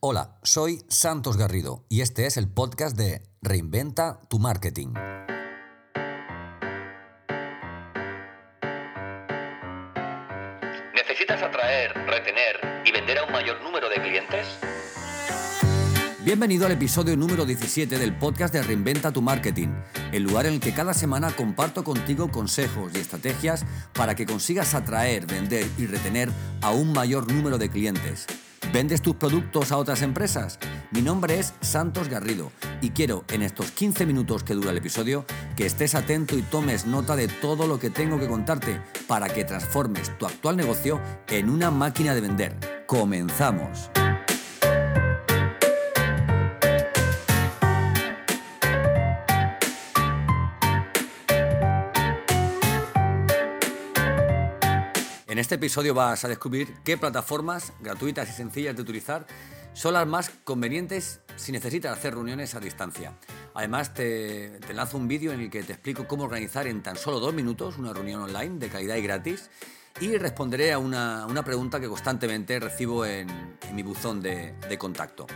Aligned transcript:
Hola, 0.00 0.38
soy 0.42 0.78
Santos 0.88 1.36
Garrido 1.36 1.84
y 1.88 2.00
este 2.00 2.26
es 2.26 2.36
el 2.36 2.48
podcast 2.48 2.96
de 2.96 3.22
Reinventa 3.42 4.20
tu 4.30 4.38
Marketing. 4.38 4.94
¿Necesitas 10.94 11.42
atraer, 11.42 11.92
retener 12.06 12.82
y 12.86 12.92
vender 12.92 13.18
a 13.18 13.24
un 13.24 13.32
mayor 13.32 13.62
número 13.62 13.90
de 13.90 13.96
clientes? 13.96 14.46
Bienvenido 16.22 16.66
al 16.66 16.72
episodio 16.72 17.16
número 17.16 17.46
17 17.46 17.98
del 17.98 18.14
podcast 18.14 18.52
de 18.52 18.62
Reinventa 18.62 19.10
tu 19.10 19.22
Marketing, 19.22 19.68
el 20.12 20.24
lugar 20.24 20.44
en 20.44 20.52
el 20.52 20.60
que 20.60 20.74
cada 20.74 20.92
semana 20.92 21.30
comparto 21.30 21.82
contigo 21.82 22.30
consejos 22.30 22.92
y 22.94 22.98
estrategias 22.98 23.64
para 23.94 24.14
que 24.14 24.26
consigas 24.26 24.74
atraer, 24.74 25.24
vender 25.24 25.66
y 25.78 25.86
retener 25.86 26.28
a 26.60 26.72
un 26.72 26.92
mayor 26.92 27.32
número 27.32 27.56
de 27.56 27.70
clientes. 27.70 28.26
¿Vendes 28.70 29.00
tus 29.00 29.16
productos 29.16 29.72
a 29.72 29.78
otras 29.78 30.02
empresas? 30.02 30.58
Mi 30.90 31.00
nombre 31.00 31.38
es 31.38 31.54
Santos 31.62 32.10
Garrido 32.10 32.52
y 32.82 32.90
quiero 32.90 33.24
en 33.32 33.40
estos 33.40 33.70
15 33.70 34.04
minutos 34.04 34.44
que 34.44 34.52
dura 34.52 34.72
el 34.72 34.76
episodio 34.76 35.24
que 35.56 35.64
estés 35.64 35.94
atento 35.94 36.36
y 36.36 36.42
tomes 36.42 36.84
nota 36.84 37.16
de 37.16 37.28
todo 37.28 37.66
lo 37.66 37.78
que 37.78 37.88
tengo 37.88 38.20
que 38.20 38.28
contarte 38.28 38.78
para 39.08 39.30
que 39.30 39.44
transformes 39.44 40.16
tu 40.18 40.26
actual 40.26 40.58
negocio 40.58 41.00
en 41.28 41.48
una 41.48 41.70
máquina 41.70 42.14
de 42.14 42.20
vender. 42.20 42.84
Comenzamos. 42.86 43.90
Este 55.50 55.66
episodio 55.66 55.94
vas 55.94 56.24
a 56.24 56.28
descubrir 56.28 56.76
qué 56.84 56.96
plataformas 56.96 57.72
gratuitas 57.80 58.30
y 58.30 58.32
sencillas 58.32 58.76
de 58.76 58.82
utilizar 58.82 59.26
son 59.72 59.94
las 59.94 60.06
más 60.06 60.30
convenientes 60.44 61.22
si 61.34 61.50
necesitas 61.50 61.98
hacer 61.98 62.14
reuniones 62.14 62.54
a 62.54 62.60
distancia. 62.60 63.14
Además, 63.54 63.92
te, 63.92 64.60
te 64.64 64.72
lanzo 64.72 64.96
un 64.96 65.08
vídeo 65.08 65.32
en 65.32 65.40
el 65.40 65.50
que 65.50 65.64
te 65.64 65.72
explico 65.72 66.06
cómo 66.06 66.22
organizar 66.22 66.68
en 66.68 66.84
tan 66.84 66.94
solo 66.94 67.18
dos 67.18 67.34
minutos 67.34 67.78
una 67.78 67.92
reunión 67.92 68.22
online 68.22 68.60
de 68.60 68.68
calidad 68.68 68.94
y 68.94 69.02
gratis 69.02 69.50
y 70.00 70.16
responderé 70.18 70.72
a 70.72 70.78
una, 70.78 71.26
una 71.26 71.44
pregunta 71.44 71.80
que 71.80 71.88
constantemente 71.88 72.60
recibo 72.60 73.04
en, 73.04 73.28
en 73.28 73.74
mi 73.74 73.82
buzón 73.82 74.22
de, 74.22 74.54
de 74.68 74.78
contacto. 74.78 75.26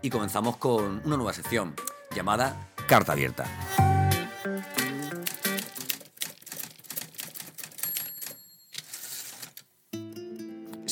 Y 0.00 0.10
comenzamos 0.10 0.58
con 0.58 1.02
una 1.04 1.16
nueva 1.16 1.32
sección 1.32 1.74
llamada 2.14 2.70
Carta 2.86 3.14
Abierta. 3.14 3.95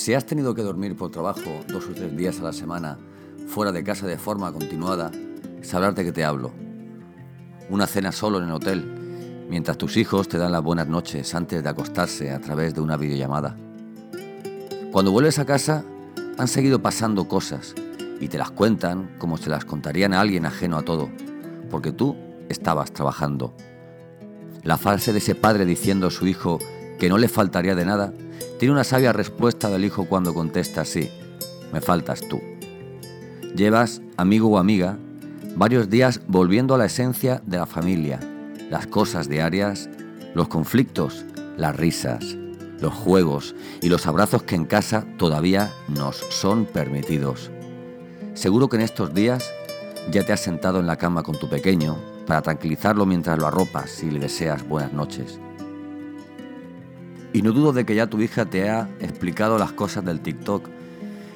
Si 0.05 0.13
has 0.13 0.27
tenido 0.27 0.53
que 0.53 0.61
dormir 0.61 0.95
por 0.95 1.09
trabajo 1.09 1.63
dos 1.67 1.87
o 1.87 1.93
tres 1.93 2.15
días 2.15 2.39
a 2.39 2.43
la 2.43 2.53
semana 2.53 2.99
fuera 3.47 3.71
de 3.71 3.83
casa 3.83 4.05
de 4.05 4.19
forma 4.19 4.53
continuada, 4.53 5.09
sabrás 5.63 5.95
de 5.95 6.05
qué 6.05 6.11
te 6.11 6.23
hablo. 6.23 6.51
Una 7.71 7.87
cena 7.87 8.11
solo 8.11 8.37
en 8.37 8.43
el 8.43 8.51
hotel, 8.51 9.47
mientras 9.49 9.79
tus 9.79 9.97
hijos 9.97 10.27
te 10.27 10.37
dan 10.37 10.51
las 10.51 10.61
buenas 10.61 10.87
noches 10.87 11.33
antes 11.33 11.63
de 11.63 11.69
acostarse 11.69 12.29
a 12.29 12.39
través 12.39 12.75
de 12.75 12.81
una 12.81 12.97
videollamada. 12.97 13.57
Cuando 14.91 15.11
vuelves 15.11 15.39
a 15.39 15.45
casa, 15.45 15.83
han 16.37 16.47
seguido 16.47 16.83
pasando 16.83 17.27
cosas 17.27 17.73
y 18.19 18.27
te 18.27 18.37
las 18.37 18.51
cuentan 18.51 19.09
como 19.17 19.37
se 19.37 19.49
las 19.49 19.65
contarían 19.65 20.13
a 20.13 20.21
alguien 20.21 20.45
ajeno 20.45 20.77
a 20.77 20.83
todo, 20.83 21.09
porque 21.71 21.91
tú 21.91 22.15
estabas 22.47 22.91
trabajando. 22.91 23.55
La 24.61 24.77
frase 24.77 25.13
de 25.13 25.17
ese 25.17 25.33
padre 25.33 25.65
diciendo 25.65 26.05
a 26.05 26.11
su 26.11 26.27
hijo 26.27 26.59
que 26.99 27.09
no 27.09 27.17
le 27.17 27.27
faltaría 27.27 27.73
de 27.73 27.85
nada 27.85 28.13
tiene 28.59 28.73
una 28.73 28.83
sabia 28.83 29.13
respuesta 29.13 29.69
del 29.69 29.85
hijo 29.85 30.05
cuando 30.05 30.33
contesta 30.33 30.81
así, 30.81 31.09
me 31.73 31.81
faltas 31.81 32.21
tú. 32.27 32.41
Llevas, 33.55 34.01
amigo 34.17 34.49
o 34.49 34.57
amiga, 34.57 34.97
varios 35.55 35.89
días 35.89 36.21
volviendo 36.27 36.75
a 36.75 36.77
la 36.77 36.85
esencia 36.85 37.41
de 37.45 37.57
la 37.57 37.65
familia, 37.65 38.19
las 38.69 38.87
cosas 38.87 39.29
diarias, 39.29 39.89
los 40.33 40.47
conflictos, 40.47 41.25
las 41.57 41.75
risas, 41.75 42.37
los 42.79 42.93
juegos 42.93 43.55
y 43.81 43.89
los 43.89 44.05
abrazos 44.07 44.43
que 44.43 44.55
en 44.55 44.65
casa 44.65 45.05
todavía 45.17 45.73
nos 45.87 46.17
son 46.17 46.65
permitidos. 46.65 47.51
Seguro 48.33 48.67
que 48.67 48.75
en 48.75 48.83
estos 48.83 49.13
días 49.13 49.53
ya 50.11 50.25
te 50.25 50.33
has 50.33 50.41
sentado 50.41 50.79
en 50.79 50.87
la 50.87 50.97
cama 50.97 51.23
con 51.23 51.39
tu 51.39 51.49
pequeño 51.49 51.97
para 52.27 52.41
tranquilizarlo 52.41 53.05
mientras 53.05 53.39
lo 53.39 53.47
arropas 53.47 54.03
y 54.03 54.11
le 54.11 54.19
deseas 54.19 54.67
buenas 54.67 54.93
noches. 54.93 55.39
Y 57.35 57.41
no 57.41 57.51
dudo 57.51 57.73
de 57.73 57.85
que 57.85 57.95
ya 57.95 58.07
tu 58.07 58.21
hija 58.21 58.45
te 58.45 58.69
ha 58.69 58.87
explicado 59.01 59.57
las 59.57 59.73
cosas 59.73 60.05
del 60.05 60.21
TikTok 60.21 60.69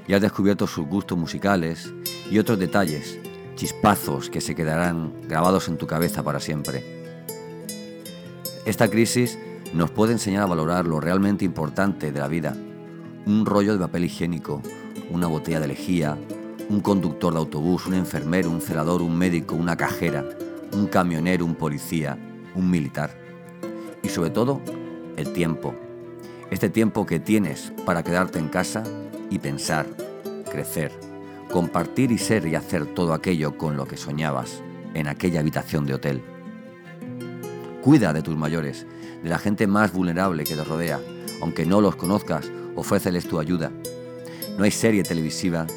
y 0.07 0.13
has 0.13 0.21
descubierto 0.21 0.65
sus 0.65 0.87
gustos 0.87 1.17
musicales 1.17 1.93
y 2.31 2.39
otros 2.39 2.57
detalles, 2.57 3.19
chispazos 3.57 4.29
que 4.29 4.39
se 4.39 4.55
quedarán 4.55 5.11
grabados 5.27 5.67
en 5.67 5.77
tu 5.77 5.87
cabeza 5.87 6.23
para 6.23 6.39
siempre. 6.39 6.85
Esta 8.65 8.89
crisis 8.89 9.37
nos 9.73 9.91
puede 9.91 10.13
enseñar 10.13 10.43
a 10.43 10.45
valorar 10.45 10.87
lo 10.87 11.01
realmente 11.01 11.43
importante 11.43 12.13
de 12.13 12.19
la 12.21 12.29
vida. 12.29 12.55
Un 13.25 13.45
rollo 13.45 13.73
de 13.73 13.79
papel 13.79 14.05
higiénico, 14.05 14.61
una 15.09 15.27
botella 15.27 15.59
de 15.59 15.67
lejía, 15.67 16.17
un 16.69 16.79
conductor 16.79 17.33
de 17.33 17.39
autobús, 17.39 17.87
un 17.87 17.95
enfermero, 17.95 18.49
un 18.49 18.61
celador, 18.61 19.01
un 19.01 19.17
médico, 19.17 19.53
una 19.53 19.75
cajera, 19.75 20.23
un 20.71 20.87
camionero, 20.87 21.43
un 21.43 21.55
policía, 21.55 22.17
un 22.55 22.71
militar. 22.71 23.19
Y 24.01 24.07
sobre 24.07 24.29
todo, 24.29 24.61
el 25.17 25.33
tiempo 25.33 25.75
este 26.51 26.69
tiempo 26.69 27.05
que 27.05 27.19
tienes 27.19 27.71
para 27.85 28.03
quedarte 28.03 28.39
en 28.39 28.49
casa 28.49 28.83
y 29.29 29.39
pensar, 29.39 29.85
crecer, 30.49 30.91
compartir 31.51 32.11
y 32.11 32.17
ser 32.17 32.47
y 32.47 32.55
hacer 32.55 32.85
todo 32.87 33.13
aquello 33.13 33.57
con 33.57 33.77
lo 33.77 33.87
que 33.87 33.97
soñabas 33.97 34.61
en 34.93 35.07
aquella 35.07 35.41
habitación 35.41 35.85
de 35.85 35.93
hotel. 35.93 36.23
Cuida 37.83 38.13
de 38.13 38.23
tus 38.23 38.35
mayores, 38.35 38.87
de 39.23 39.29
la 39.29 39.37
gente 39.37 39.67
más 39.67 39.93
vulnerable 39.93 40.43
que 40.43 40.55
te 40.55 40.63
rodea, 40.63 40.99
aunque 41.41 41.65
no 41.65 41.81
los 41.81 41.95
conozcas, 41.95 42.51
ofréceles 42.75 43.27
tu 43.27 43.39
ayuda. 43.39 43.71
No 44.57 44.63
hay 44.63 44.71
serie 44.71 45.03
televisiva 45.03 45.67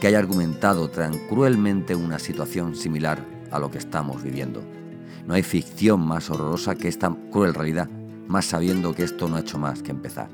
que 0.00 0.06
haya 0.06 0.18
argumentado 0.18 0.90
tan 0.90 1.18
cruelmente 1.26 1.94
una 1.94 2.18
situación 2.18 2.76
similar 2.76 3.24
a 3.50 3.58
lo 3.58 3.70
que 3.70 3.78
estamos 3.78 4.22
viviendo. 4.22 4.62
No 5.26 5.34
hay 5.34 5.42
ficción 5.42 6.06
más 6.06 6.30
horrorosa 6.30 6.74
que 6.74 6.88
esta 6.88 7.14
cruel 7.32 7.54
realidad 7.54 7.88
más 8.28 8.46
sabiendo 8.46 8.94
que 8.94 9.04
esto 9.04 9.28
no 9.28 9.36
ha 9.36 9.40
hecho 9.40 9.58
más 9.58 9.82
que 9.82 9.90
empezar. 9.90 10.28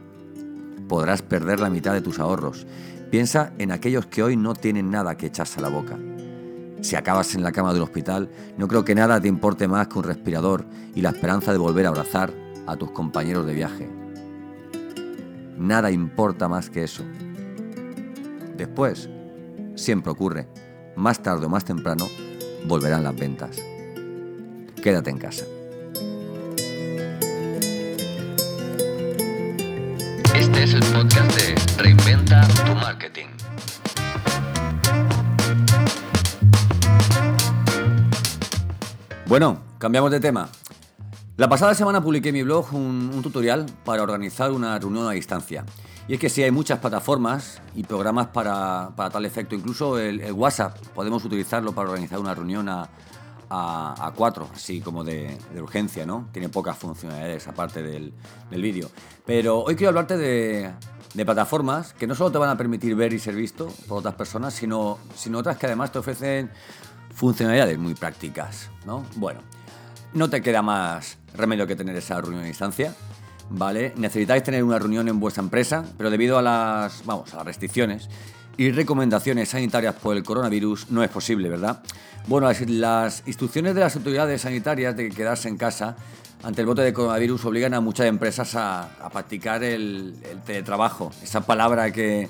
Podrás 0.88 1.22
perder 1.22 1.60
la 1.60 1.70
mitad 1.70 1.92
de 1.92 2.00
tus 2.00 2.18
ahorros. 2.18 2.66
Piensa 3.10 3.52
en 3.58 3.72
aquellos 3.72 4.06
que 4.06 4.22
hoy 4.22 4.36
no 4.36 4.54
tienen 4.54 4.90
nada 4.90 5.16
que 5.16 5.26
echarse 5.26 5.58
a 5.58 5.62
la 5.62 5.68
boca. 5.68 5.98
Si 6.80 6.96
acabas 6.96 7.34
en 7.34 7.42
la 7.42 7.52
cama 7.52 7.72
del 7.72 7.82
hospital, 7.82 8.28
no 8.58 8.66
creo 8.66 8.84
que 8.84 8.94
nada 8.94 9.20
te 9.20 9.28
importe 9.28 9.68
más 9.68 9.88
que 9.88 9.98
un 9.98 10.04
respirador 10.04 10.64
y 10.94 11.00
la 11.00 11.10
esperanza 11.10 11.52
de 11.52 11.58
volver 11.58 11.86
a 11.86 11.90
abrazar 11.90 12.32
a 12.66 12.76
tus 12.76 12.90
compañeros 12.90 13.46
de 13.46 13.54
viaje. 13.54 13.88
Nada 15.56 15.90
importa 15.90 16.48
más 16.48 16.70
que 16.70 16.82
eso. 16.82 17.04
Después, 18.56 19.08
siempre 19.76 20.10
ocurre, 20.10 20.48
más 20.96 21.22
tarde 21.22 21.46
o 21.46 21.48
más 21.48 21.64
temprano, 21.64 22.08
volverán 22.66 23.04
las 23.04 23.16
ventas. 23.16 23.62
Quédate 24.82 25.10
en 25.10 25.18
casa. 25.18 25.44
Es 30.62 30.74
el 30.74 30.80
podcast 30.92 31.40
de 31.40 31.82
Reinventa 31.82 32.46
tu 32.64 32.72
Marketing. 32.76 33.26
Bueno, 39.26 39.60
cambiamos 39.78 40.12
de 40.12 40.20
tema. 40.20 40.48
La 41.36 41.48
pasada 41.48 41.74
semana 41.74 42.00
publiqué 42.00 42.28
en 42.28 42.34
mi 42.36 42.42
blog 42.44 42.72
un, 42.74 43.20
tutorial 43.24 43.66
para 43.84 44.04
organizar 44.04 44.52
una 44.52 44.78
reunión 44.78 45.08
a 45.08 45.10
distancia. 45.10 45.64
Y 46.06 46.14
es 46.14 46.20
que 46.20 46.28
sí 46.28 46.44
hay 46.44 46.52
muchas 46.52 46.78
plataformas 46.78 47.60
y 47.74 47.82
programas 47.82 48.28
para, 48.28 48.90
para 48.94 49.10
tal 49.10 49.26
efecto, 49.26 49.56
incluso 49.56 49.98
el, 49.98 50.20
el, 50.20 50.32
WhatsApp 50.32 50.78
podemos 50.94 51.24
utilizarlo 51.24 51.72
para 51.72 51.90
organizar 51.90 52.20
una 52.20 52.36
reunión 52.36 52.68
a, 52.68 52.88
a, 53.54 54.06
a 54.06 54.12
cuatro, 54.12 54.48
así 54.54 54.80
como 54.80 55.04
de, 55.04 55.36
urgencia, 55.60 56.06
¿no? 56.06 56.28
Tiene 56.32 56.48
pocas 56.48 56.76
funcionalidades 56.78 57.46
aparte 57.46 57.82
del, 57.82 58.14
del 58.50 58.62
vídeo. 58.62 58.90
Pero 59.26 59.60
hoy 59.60 59.76
quiero 59.76 59.90
hablarte 59.90 60.16
de, 60.16 60.70
de, 61.12 61.24
plataformas 61.26 61.92
que 61.92 62.06
no 62.06 62.14
solo 62.14 62.32
te 62.32 62.38
van 62.38 62.48
a 62.48 62.56
permitir 62.56 62.94
ver 62.96 63.12
y 63.12 63.18
ser 63.18 63.34
visto 63.34 63.70
por 63.88 63.98
otras 63.98 64.14
personas, 64.14 64.54
sino, 64.54 64.98
sino 65.14 65.38
otras 65.38 65.58
que 65.58 65.66
además 65.66 65.92
te 65.92 65.98
ofrecen 65.98 66.50
funcionalidades 67.14 67.78
muy 67.78 67.94
prácticas, 67.94 68.70
¿no? 68.86 69.04
Bueno, 69.16 69.40
no 70.14 70.30
te 70.30 70.40
queda 70.40 70.62
más 70.62 71.18
remedio 71.34 71.66
que 71.66 71.76
tener 71.76 71.94
esa 71.94 72.18
reunión 72.22 72.44
a 72.44 72.46
distancia, 72.46 72.94
¿vale? 73.50 73.92
Necesitáis 73.96 74.42
tener 74.42 74.64
una 74.64 74.78
reunión 74.78 75.08
en 75.08 75.20
vuestra 75.20 75.42
empresa, 75.42 75.84
pero 75.98 76.08
debido 76.08 76.38
a 76.38 76.42
las, 76.42 77.04
vamos, 77.04 77.34
a 77.34 77.36
las 77.36 77.46
restricciones 77.46 78.08
y 78.56 78.70
recomendaciones 78.70 79.50
sanitarias 79.50 79.94
por 79.94 80.16
el 80.16 80.22
coronavirus 80.22 80.90
no 80.90 81.02
es 81.02 81.10
posible, 81.10 81.48
¿verdad? 81.48 81.82
Bueno, 82.26 82.50
las 82.68 83.22
instrucciones 83.26 83.74
de 83.74 83.80
las 83.80 83.96
autoridades 83.96 84.42
sanitarias 84.42 84.96
de 84.96 85.08
quedarse 85.10 85.48
en 85.48 85.56
casa 85.56 85.96
ante 86.42 86.60
el 86.60 86.66
bote 86.66 86.82
de 86.82 86.92
coronavirus 86.92 87.44
obligan 87.44 87.74
a 87.74 87.80
muchas 87.80 88.06
empresas 88.06 88.54
a, 88.54 88.82
a 89.04 89.10
practicar 89.10 89.62
el, 89.62 90.16
el, 90.30 90.40
teletrabajo, 90.40 91.12
esa 91.22 91.40
palabra 91.40 91.90
que, 91.92 92.28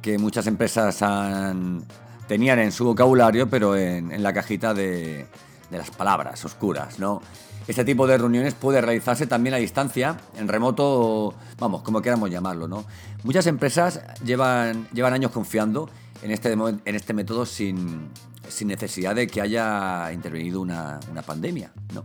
que 0.00 0.18
muchas 0.18 0.46
empresas 0.46 1.02
han, 1.02 1.84
tenían 2.28 2.58
en 2.60 2.72
su 2.72 2.84
vocabulario, 2.84 3.48
pero 3.48 3.76
en, 3.76 4.12
en 4.12 4.22
la 4.22 4.32
cajita 4.32 4.72
de, 4.72 5.26
de 5.70 5.78
las 5.78 5.90
palabras 5.90 6.44
oscuras, 6.44 6.98
¿no? 6.98 7.22
Este 7.68 7.84
tipo 7.84 8.06
de 8.06 8.18
reuniones 8.18 8.54
puede 8.54 8.80
realizarse 8.80 9.26
también 9.26 9.54
a 9.54 9.58
distancia, 9.58 10.16
en 10.36 10.48
remoto, 10.48 11.34
vamos, 11.58 11.82
como 11.82 12.02
queramos 12.02 12.30
llamarlo, 12.30 12.66
¿no? 12.66 12.84
Muchas 13.22 13.46
empresas 13.46 14.00
llevan, 14.24 14.88
llevan 14.92 15.12
años 15.12 15.30
confiando 15.30 15.88
en 16.22 16.30
este, 16.32 16.52
en 16.52 16.94
este 16.96 17.14
método 17.14 17.46
sin, 17.46 18.08
sin 18.48 18.68
necesidad 18.68 19.14
de 19.14 19.26
que 19.26 19.40
haya 19.40 20.10
intervenido 20.12 20.60
una, 20.60 20.98
una 21.10 21.22
pandemia, 21.22 21.72
¿no? 21.94 22.04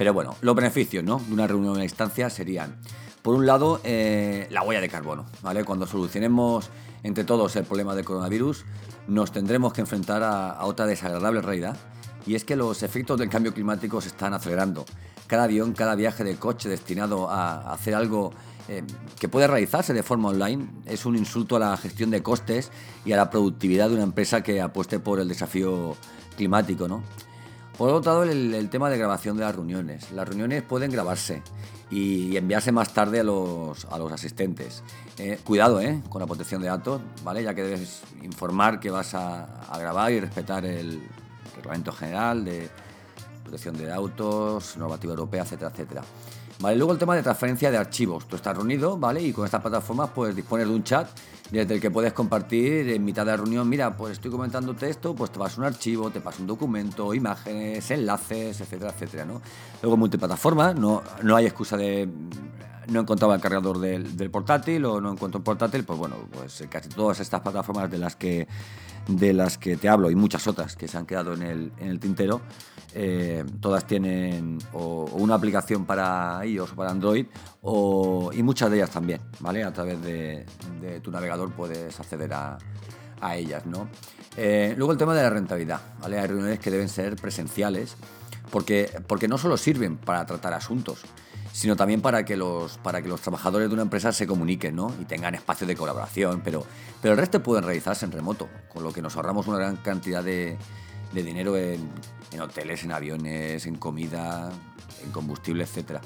Pero 0.00 0.14
bueno, 0.14 0.34
los 0.40 0.54
beneficios 0.54 1.04
¿no? 1.04 1.18
de 1.18 1.30
una 1.34 1.46
reunión 1.46 1.76
a 1.76 1.82
distancia 1.82 2.30
serían, 2.30 2.76
por 3.20 3.34
un 3.34 3.44
lado, 3.44 3.82
eh, 3.84 4.46
la 4.50 4.62
huella 4.62 4.80
de 4.80 4.88
carbono. 4.88 5.26
¿vale? 5.42 5.62
Cuando 5.62 5.86
solucionemos 5.86 6.70
entre 7.02 7.24
todos 7.24 7.54
el 7.56 7.64
problema 7.64 7.94
del 7.94 8.06
coronavirus, 8.06 8.64
nos 9.08 9.30
tendremos 9.30 9.74
que 9.74 9.82
enfrentar 9.82 10.22
a, 10.22 10.52
a 10.52 10.64
otra 10.64 10.86
desagradable 10.86 11.42
realidad, 11.42 11.76
y 12.26 12.34
es 12.34 12.44
que 12.44 12.56
los 12.56 12.82
efectos 12.82 13.18
del 13.18 13.28
cambio 13.28 13.52
climático 13.54 14.00
se 14.00 14.08
están 14.08 14.34
acelerando. 14.34 14.84
Cada 15.26 15.44
avión, 15.44 15.72
cada 15.72 15.94
viaje 15.94 16.24
de 16.24 16.36
coche 16.36 16.68
destinado 16.68 17.30
a 17.30 17.72
hacer 17.72 17.94
algo 17.94 18.32
eh, 18.68 18.84
que 19.18 19.28
puede 19.28 19.48
realizarse 19.48 19.92
de 19.92 20.04
forma 20.04 20.28
online 20.28 20.68
es 20.86 21.04
un 21.04 21.16
insulto 21.16 21.56
a 21.56 21.58
la 21.58 21.76
gestión 21.76 22.10
de 22.10 22.22
costes 22.22 22.70
y 23.04 23.10
a 23.10 23.16
la 23.16 23.28
productividad 23.28 23.88
de 23.88 23.94
una 23.94 24.04
empresa 24.04 24.42
que 24.42 24.60
apueste 24.60 25.00
por 25.00 25.18
el 25.18 25.28
desafío 25.28 25.96
climático. 26.36 26.86
¿no? 26.86 27.02
Por 27.76 27.90
otro 27.90 28.12
lado, 28.12 28.22
el, 28.24 28.68
tema 28.70 28.90
de 28.90 28.98
grabación 28.98 29.36
de 29.36 29.42
las 29.42 29.56
reuniones. 29.56 30.12
Las 30.12 30.28
reuniones 30.28 30.62
pueden 30.62 30.92
grabarse 30.92 31.42
y, 31.90 32.36
enviarse 32.36 32.70
más 32.70 32.92
tarde 32.94 33.20
a 33.20 33.24
los, 33.24 33.86
a 33.86 33.98
los 33.98 34.12
asistentes. 34.12 34.84
Eh, 35.18 35.40
cuidado 35.42 35.80
eh, 35.80 36.00
con 36.08 36.20
la 36.20 36.26
protección 36.26 36.62
de 36.62 36.68
datos, 36.68 37.00
¿vale? 37.24 37.42
ya 37.42 37.54
que 37.54 37.62
debes 37.62 38.02
informar 38.22 38.78
que 38.78 38.90
vas 38.90 39.14
a 39.14 39.48
grabar 39.78 40.12
y 40.12 40.20
respetar 40.20 40.64
el 40.64 41.02
reglamento 41.60 41.92
general 41.92 42.44
de 42.44 42.68
protección 43.42 43.76
de 43.76 43.86
datos, 43.86 44.76
normativa 44.76 45.12
europea, 45.12 45.42
etcétera, 45.42 45.70
etcétera. 45.70 46.02
Vale, 46.60 46.76
luego 46.76 46.92
el 46.92 46.98
tema 46.98 47.16
de 47.16 47.22
transferencia 47.22 47.70
de 47.70 47.78
archivos. 47.78 48.28
Tú 48.28 48.36
estás 48.36 48.54
reunido, 48.54 48.98
¿vale? 48.98 49.22
Y 49.22 49.32
con 49.32 49.46
estas 49.46 49.62
plataformas 49.62 50.10
pues 50.14 50.36
dispones 50.36 50.68
de 50.68 50.74
un 50.74 50.84
chat 50.84 51.08
desde 51.50 51.74
el 51.74 51.80
que 51.80 51.90
puedes 51.90 52.12
compartir 52.12 52.90
en 52.90 53.04
mitad 53.04 53.24
de 53.24 53.32
la 53.32 53.38
reunión, 53.38 53.68
mira, 53.68 53.96
pues 53.96 54.12
estoy 54.12 54.30
comentándote 54.30 54.88
esto, 54.88 55.14
pues 55.14 55.32
te 55.32 55.38
vas 55.38 55.56
un 55.58 55.64
archivo, 55.64 56.10
te 56.10 56.20
pasa 56.20 56.40
un 56.40 56.46
documento, 56.46 57.12
imágenes, 57.12 57.90
enlaces, 57.90 58.60
etcétera, 58.60 58.90
etcétera, 58.90 59.24
¿no? 59.24 59.40
Luego 59.82 59.96
multiplataforma, 59.96 60.74
no, 60.74 61.02
no 61.22 61.34
hay 61.34 61.46
excusa 61.46 61.76
de 61.76 62.08
no 62.88 63.00
encontraba 63.00 63.34
el 63.34 63.40
cargador 63.40 63.78
del, 63.78 64.16
del, 64.16 64.30
portátil 64.30 64.84
o 64.84 65.00
no 65.00 65.12
encuentro 65.12 65.38
un 65.38 65.44
portátil, 65.44 65.84
pues 65.84 65.98
bueno, 65.98 66.16
pues 66.30 66.64
casi 66.68 66.88
todas 66.88 67.20
estas 67.20 67.40
plataformas 67.40 67.90
de 67.90 67.98
las 67.98 68.16
que 68.16 68.46
de 69.08 69.32
las 69.32 69.58
que 69.58 69.76
te 69.76 69.88
hablo 69.88 70.10
y 70.10 70.14
muchas 70.14 70.46
otras 70.46 70.76
que 70.76 70.88
se 70.88 70.98
han 70.98 71.06
quedado 71.06 71.34
en 71.34 71.42
el, 71.42 71.72
en 71.78 71.88
el 71.88 72.00
tintero, 72.00 72.40
eh, 72.94 73.44
todas 73.60 73.86
tienen 73.86 74.58
una 74.72 75.34
aplicación 75.34 75.84
para 75.86 76.44
iOS 76.44 76.72
o 76.72 76.76
para 76.76 76.90
Android 76.90 77.26
o, 77.62 78.30
y 78.32 78.42
muchas 78.42 78.70
de 78.70 78.78
ellas 78.78 78.90
también, 78.90 79.20
¿vale? 79.40 79.62
A 79.62 79.72
través 79.72 80.02
de, 80.02 80.44
de 80.80 81.00
tu 81.00 81.10
navegador 81.10 81.52
puedes 81.52 81.98
acceder 82.00 82.32
a, 82.34 82.58
a 83.20 83.36
ellas, 83.36 83.66
¿no? 83.66 83.88
Eh, 84.36 84.74
luego 84.76 84.92
el 84.92 84.98
tema 84.98 85.14
de 85.14 85.22
la 85.22 85.30
rentabilidad, 85.30 85.80
¿vale? 86.00 86.18
Hay 86.18 86.26
reuniones 86.26 86.58
que 86.58 86.70
deben 86.70 86.88
ser 86.88 87.16
presenciales 87.16 87.96
porque, 88.50 88.90
porque 89.06 89.28
no 89.28 89.38
solo 89.38 89.56
sirven 89.56 89.96
para 89.96 90.26
tratar 90.26 90.54
asuntos, 90.54 91.02
sino 91.52 91.76
también 91.76 92.00
para 92.00 92.24
que 92.24 92.36
los, 92.36 92.78
para 92.78 93.02
que 93.02 93.08
los 93.08 93.20
trabajadores 93.20 93.68
de 93.68 93.74
una 93.74 93.82
empresa 93.82 94.12
se 94.12 94.26
comuniquen 94.26 94.76
¿no? 94.76 94.94
y 95.00 95.04
tengan 95.04 95.34
espacios 95.34 95.68
de 95.68 95.76
colaboración, 95.76 96.42
pero, 96.44 96.64
pero 97.02 97.14
el 97.14 97.18
resto 97.18 97.42
pueden 97.42 97.64
realizarse 97.64 98.04
en 98.04 98.12
remoto, 98.12 98.48
con 98.72 98.82
lo 98.82 98.92
que 98.92 99.02
nos 99.02 99.16
ahorramos 99.16 99.46
una 99.46 99.58
gran 99.58 99.76
cantidad 99.76 100.22
de, 100.22 100.56
de 101.12 101.22
dinero 101.22 101.56
en, 101.56 101.88
en, 102.32 102.40
hoteles, 102.40 102.84
en 102.84 102.92
aviones, 102.92 103.66
en 103.66 103.76
comida, 103.76 104.50
en 105.04 105.10
combustible, 105.10 105.64
etc. 105.64 106.00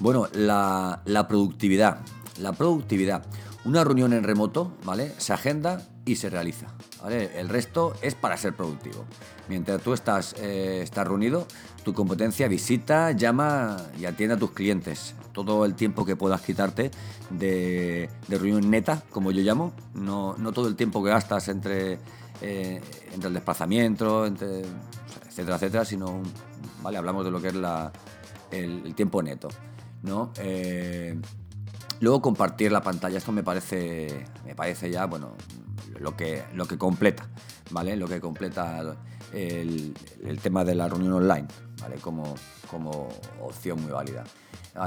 Bueno, 0.00 0.28
la, 0.32 1.02
la 1.04 1.26
productividad. 1.26 2.00
La 2.38 2.52
productividad. 2.52 3.24
Una 3.68 3.84
reunión 3.84 4.14
en 4.14 4.24
remoto, 4.24 4.72
¿vale? 4.82 5.12
Se 5.18 5.34
agenda 5.34 5.82
y 6.06 6.16
se 6.16 6.30
realiza. 6.30 6.68
El 7.06 7.50
resto 7.50 7.92
es 8.00 8.14
para 8.14 8.34
ser 8.38 8.56
productivo. 8.56 9.04
Mientras 9.46 9.82
tú 9.82 9.92
estás, 9.92 10.34
eh, 10.38 10.80
estás 10.82 11.06
reunido, 11.06 11.46
tu 11.84 11.92
competencia 11.92 12.48
visita, 12.48 13.12
llama 13.12 13.76
y 14.00 14.06
atiende 14.06 14.36
a 14.36 14.38
tus 14.38 14.52
clientes. 14.52 15.14
Todo 15.32 15.66
el 15.66 15.74
tiempo 15.74 16.06
que 16.06 16.16
puedas 16.16 16.40
quitarte 16.40 16.90
de, 17.28 18.08
reunión 18.30 18.70
neta, 18.70 19.02
como 19.10 19.32
yo 19.32 19.42
llamo, 19.42 19.74
no, 19.92 20.34
no, 20.38 20.52
todo 20.52 20.66
el 20.66 20.74
tiempo 20.74 21.04
que 21.04 21.10
gastas 21.10 21.48
entre, 21.48 21.98
eh, 22.40 22.80
entre 23.12 23.28
el 23.28 23.34
desplazamiento, 23.34 24.24
entre, 24.24 24.62
etcétera, 25.26 25.56
etcétera, 25.56 25.84
sino, 25.84 26.22
¿vale? 26.82 26.96
hablamos 26.96 27.22
de 27.22 27.30
lo 27.30 27.38
que 27.38 27.48
es 27.48 27.54
la, 27.54 27.92
el, 28.50 28.86
el 28.86 28.94
tiempo 28.94 29.22
neto. 29.22 29.50
¿no? 30.02 30.32
Eh, 30.38 31.20
luego 32.00 32.22
compartir 32.22 32.72
la 32.72 32.82
pantalla, 32.82 33.18
esto 33.18 33.32
me 33.32 33.42
parece, 33.42 34.24
me 34.44 34.54
parece 34.54 34.90
ya, 34.90 35.06
bueno, 35.06 35.34
lo 35.98 36.16
que, 36.16 36.44
lo 36.54 36.66
que 36.66 36.78
completa, 36.78 37.28
¿vale? 37.70 37.96
Lo 37.96 38.06
que 38.06 38.20
completa 38.20 38.96
el, 39.32 39.94
tema 40.42 40.64
de 40.64 40.74
la 40.74 40.88
reunión 40.88 41.14
online, 41.14 41.48
¿vale? 41.80 41.96
Como, 41.96 42.34
como 42.70 43.08
opción 43.40 43.82
muy 43.82 43.92
válida. 43.92 44.24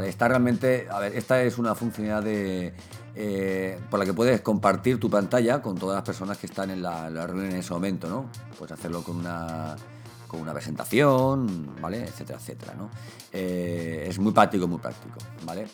Está 0.05 0.29
realmente, 0.29 0.87
a 0.89 0.99
ver, 0.99 1.15
esta 1.15 1.41
es 1.43 1.57
una 1.57 1.75
funcionalidad 1.75 2.23
de, 2.23 2.73
eh, 3.15 3.77
por 3.89 3.99
la 3.99 4.05
que 4.05 4.13
puedes 4.13 4.39
compartir 4.41 4.99
tu 4.99 5.09
pantalla 5.09 5.61
con 5.61 5.77
todas 5.77 5.95
las 5.95 6.03
personas 6.03 6.37
que 6.37 6.47
están 6.47 6.69
en 6.69 6.81
la, 6.81 7.09
la 7.09 7.27
reunión 7.27 7.51
en 7.51 7.57
ese 7.57 7.73
momento, 7.73 8.07
¿no? 8.07 8.29
Puedes 8.57 8.71
hacerlo 8.71 9.03
con 9.03 9.17
una, 9.17 9.75
con 10.31 10.39
una 10.39 10.53
presentación, 10.53 11.75
¿vale? 11.81 12.05
Etcétera, 12.05 12.39
etcétera, 12.39 12.73
¿no? 12.77 12.89
Eh, 13.33 14.05
es 14.07 14.17
muy 14.17 14.31
práctico, 14.31 14.65
muy 14.65 14.79
práctico, 14.79 15.17
¿vale? 15.45 15.67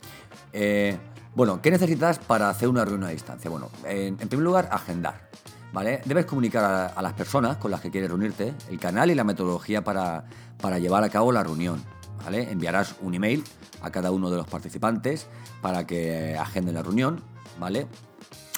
Eh, 0.51 0.97
bueno, 1.35 1.61
¿qué 1.61 1.69
necesitas 1.69 2.17
para 2.17 2.49
hacer 2.49 2.67
una 2.67 2.83
reunión 2.83 3.07
a 3.07 3.11
distancia? 3.11 3.51
Bueno, 3.51 3.69
en, 3.85 4.17
en 4.19 4.27
primer 4.27 4.43
lugar, 4.43 4.67
agendar. 4.71 5.29
¿Vale? 5.73 6.01
Debes 6.05 6.25
comunicar 6.25 6.63
a, 6.63 6.85
a, 6.87 7.01
las 7.03 7.13
personas 7.13 7.57
con 7.57 7.69
las 7.69 7.81
que 7.81 7.91
quieres 7.91 8.09
reunirte 8.09 8.53
el 8.71 8.79
canal 8.79 9.11
y 9.11 9.15
la 9.15 9.23
metodología 9.23 9.83
para, 9.83 10.23
para 10.59 10.79
llevar 10.79 11.03
a 11.03 11.09
cabo 11.09 11.31
la 11.31 11.43
reunión. 11.43 11.83
¿vale? 12.23 12.49
Enviarás 12.49 12.95
un 13.01 13.13
email 13.13 13.43
a 13.81 13.91
cada 13.91 14.09
uno 14.09 14.31
de 14.31 14.37
los 14.37 14.47
participantes 14.47 15.27
para 15.61 15.85
que 15.85 16.35
agenden 16.35 16.73
la 16.73 16.81
reunión. 16.81 17.21
¿vale? 17.59 17.85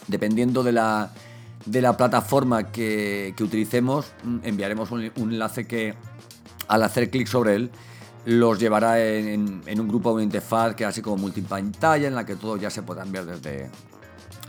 Dependiendo 0.07 0.63
de 0.63 0.71
la, 0.71 1.11
de 1.65 1.81
la 1.81 1.97
plataforma 1.97 2.71
que, 2.71 3.33
que 3.35 3.43
utilicemos, 3.43 4.11
enviaremos 4.43 4.91
un, 4.91 5.11
enlace 5.15 5.67
que 5.67 5.93
al 6.67 6.83
hacer 6.83 7.09
clic 7.09 7.27
sobre 7.27 7.55
él 7.55 7.71
los 8.25 8.59
llevará 8.59 9.03
en, 9.03 9.61
en, 9.65 9.79
un 9.79 9.87
grupo, 9.87 10.11
una 10.11 10.23
interfaz 10.23 10.75
que 10.75 10.85
así 10.85 11.01
como 11.01 11.17
multipantalla 11.17 12.07
en 12.07 12.15
la 12.15 12.25
que 12.25 12.35
todos 12.35 12.59
ya 12.59 12.69
se 12.69 12.83
podrán 12.83 13.11
ver 13.11 13.25
desde, 13.25 13.69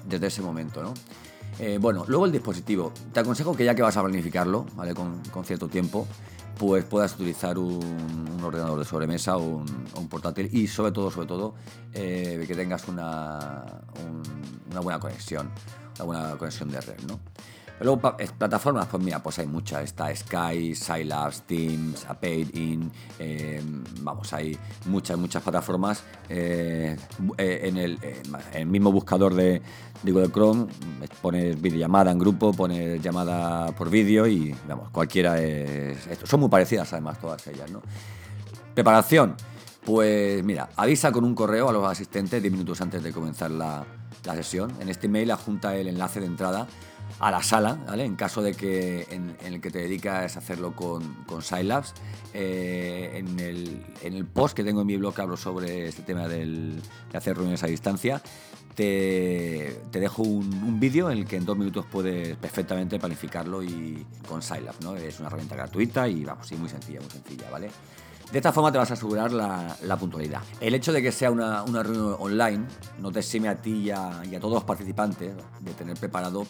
desde 0.07 0.27
ese 0.27 0.43
momento. 0.43 0.83
¿no? 0.83 0.95
Eh, 1.59 1.79
bueno, 1.81 2.05
luego 2.09 2.27
el 2.27 2.33
dispositivo. 2.33 2.93
Te 3.13 3.21
aconsejo 3.21 3.55
que 3.55 3.65
ya 3.65 3.75
que 3.75 3.83
vas 3.83 3.97
a 3.97 4.03
planificarlo, 4.03 4.67
¿vale? 4.75 4.95
Con, 4.95 5.21
con 5.31 5.45
cierto 5.45 5.69
tiempo, 5.69 6.07
pues 6.61 6.85
puedas 6.85 7.15
utilizar 7.15 7.57
un, 7.57 8.39
ordenador 8.45 8.79
de 8.79 8.85
sobremesa 8.85 9.39
o 9.39 9.65
un, 9.95 10.09
portátil 10.11 10.51
y 10.53 10.67
sobre 10.67 10.93
todo, 10.93 11.11
sobre 11.11 11.27
todo, 11.27 11.55
eh, 11.95 12.45
que 12.47 12.55
tengas 12.55 12.87
una, 12.87 13.65
un, 14.05 14.23
una 14.71 14.81
buena 14.81 15.01
conexión, 15.01 15.51
una 15.97 16.05
buena 16.05 16.37
conexión 16.37 16.71
de 16.71 16.83
red, 16.83 17.01
¿no? 17.09 17.19
Luego, 17.81 18.15
plataformas, 18.39 18.87
pues 18.89 19.03
mira, 19.03 19.23
pues 19.23 19.39
hay 19.39 19.47
muchas. 19.47 19.85
Está 19.85 20.15
Sky, 20.15 20.75
Scilabs, 20.75 21.43
Teams, 21.43 22.05
Apaid-In. 22.05 22.93
Eh, 23.19 23.63
vamos, 24.01 24.33
hay 24.35 24.59
muchas, 24.85 25.17
muchas 25.17 25.43
plataformas. 25.43 26.05
Eh, 26.29 26.95
en, 27.39 27.77
el, 27.79 27.99
en, 28.03 28.37
el, 28.53 28.67
mismo 28.67 28.93
buscador 28.93 29.35
de, 29.35 29.63
digo, 30.03 30.21
de 30.21 30.31
Chrome, 30.31 30.67
pones 31.23 31.61
videollamada 31.61 32.11
en 32.11 32.19
grupo, 32.19 32.53
pones 32.53 33.01
llamada 33.01 33.73
por 33.73 33.89
vídeo 33.89 34.27
y, 34.27 34.55
vamos, 34.69 34.91
cualquiera 34.91 35.41
es... 35.41 36.07
Esto. 36.07 36.27
Son 36.27 36.41
muy 36.41 36.51
parecidas, 36.51 36.93
además, 36.93 37.19
todas 37.19 37.47
ellas, 37.47 37.71
¿no? 37.71 37.81
Preparación. 38.75 39.37
Pues 39.87 40.45
mira, 40.45 40.69
avisa 40.77 41.11
con 41.11 41.25
un 41.25 41.35
correo 41.35 41.71
a 41.71 41.73
los 41.73 41.91
asistentes 41.91 42.43
10 42.43 42.53
minutos 42.53 42.79
antes 42.83 43.03
de 43.03 43.11
comenzar 43.11 43.51
la, 43.51 43.87
la 44.25 44.35
sesión. 44.35 44.71
En 44.81 44.91
este 44.91 45.09
mail 45.09 45.31
adjunta 45.31 45.75
el 45.75 45.89
enlace 45.89 46.21
de 46.21 46.27
entrada 46.27 46.67
a 47.19 47.31
la 47.31 47.43
sala, 47.43 47.79
¿vale? 47.87 48.05
En 48.05 48.17
caso 48.17 48.43
de 48.43 48.55
que 48.55 49.07
en, 49.11 49.37
el 49.45 49.61
que 49.61 49.71
te 49.71 49.79
dedicas 49.81 50.37
a 50.37 50.39
hacerlo 50.39 50.75
con, 50.75 51.15
con 51.27 51.43
Scilabs. 51.43 51.95
Eh, 52.33 53.11
en, 53.15 53.41
el, 53.41 53.85
en, 54.03 54.15
el, 54.15 54.25
post 54.25 54.55
que 54.55 54.63
tengo 54.63 54.83
en 54.83 54.87
mi 54.87 54.97
blog 54.97 55.21
hablo 55.21 55.37
sobre 55.37 55.89
este 55.89 56.03
tema 56.03 56.29
del, 56.29 56.81
de 57.11 57.19
hacer 57.19 57.35
reuniones 57.35 57.63
a 57.65 57.67
distancia. 57.67 58.23
Te, 58.75 59.83
te 59.91 59.99
dejo 59.99 60.23
un, 60.23 60.79
vídeo 60.79 61.11
en 61.11 61.19
el 61.19 61.27
que 61.27 61.37
en 61.37 61.45
dos 61.45 61.59
minutos 61.59 61.85
puedes 61.91 62.37
perfectamente 62.37 62.99
planificarlo 62.99 63.63
y 63.63 64.07
con 64.29 64.43
Scilab, 64.43 64.77
¿no? 64.83 64.97
Es 64.97 65.19
una 65.19 65.27
herramienta 65.27 65.57
gratuita 65.57 66.09
y 66.09 66.25
vamos, 66.25 66.47
sí, 66.47 66.55
muy 66.55 66.69
sencilla, 66.69 67.01
muy 67.01 67.11
sencilla, 67.11 67.51
¿vale? 67.51 67.71
De 68.33 68.39
esta 68.39 68.53
forma 68.53 68.71
te 68.71 68.79
vas 68.79 68.91
a 68.93 68.95
asegurar 68.95 69.33
la, 69.33 69.77
la 69.83 69.97
puntualidad. 69.97 70.41
El 70.61 70.75
hecho 70.75 70.93
de 70.93 71.03
que 71.03 71.11
sea 71.11 71.33
una, 71.33 71.65
una, 71.65 71.83
reunión 71.83 72.15
online 72.21 72.65
no 73.01 73.11
te 73.11 73.19
exime 73.19 73.49
a 73.49 73.57
ti 73.61 73.73
y 73.73 73.91
a, 73.91 74.23
y 74.31 74.37
a 74.37 74.41
todos 74.41 74.55
los 74.55 74.65
participantes 74.65 75.33
de 75.59 75.73
tener 75.73 75.97
preparado, 75.97 76.47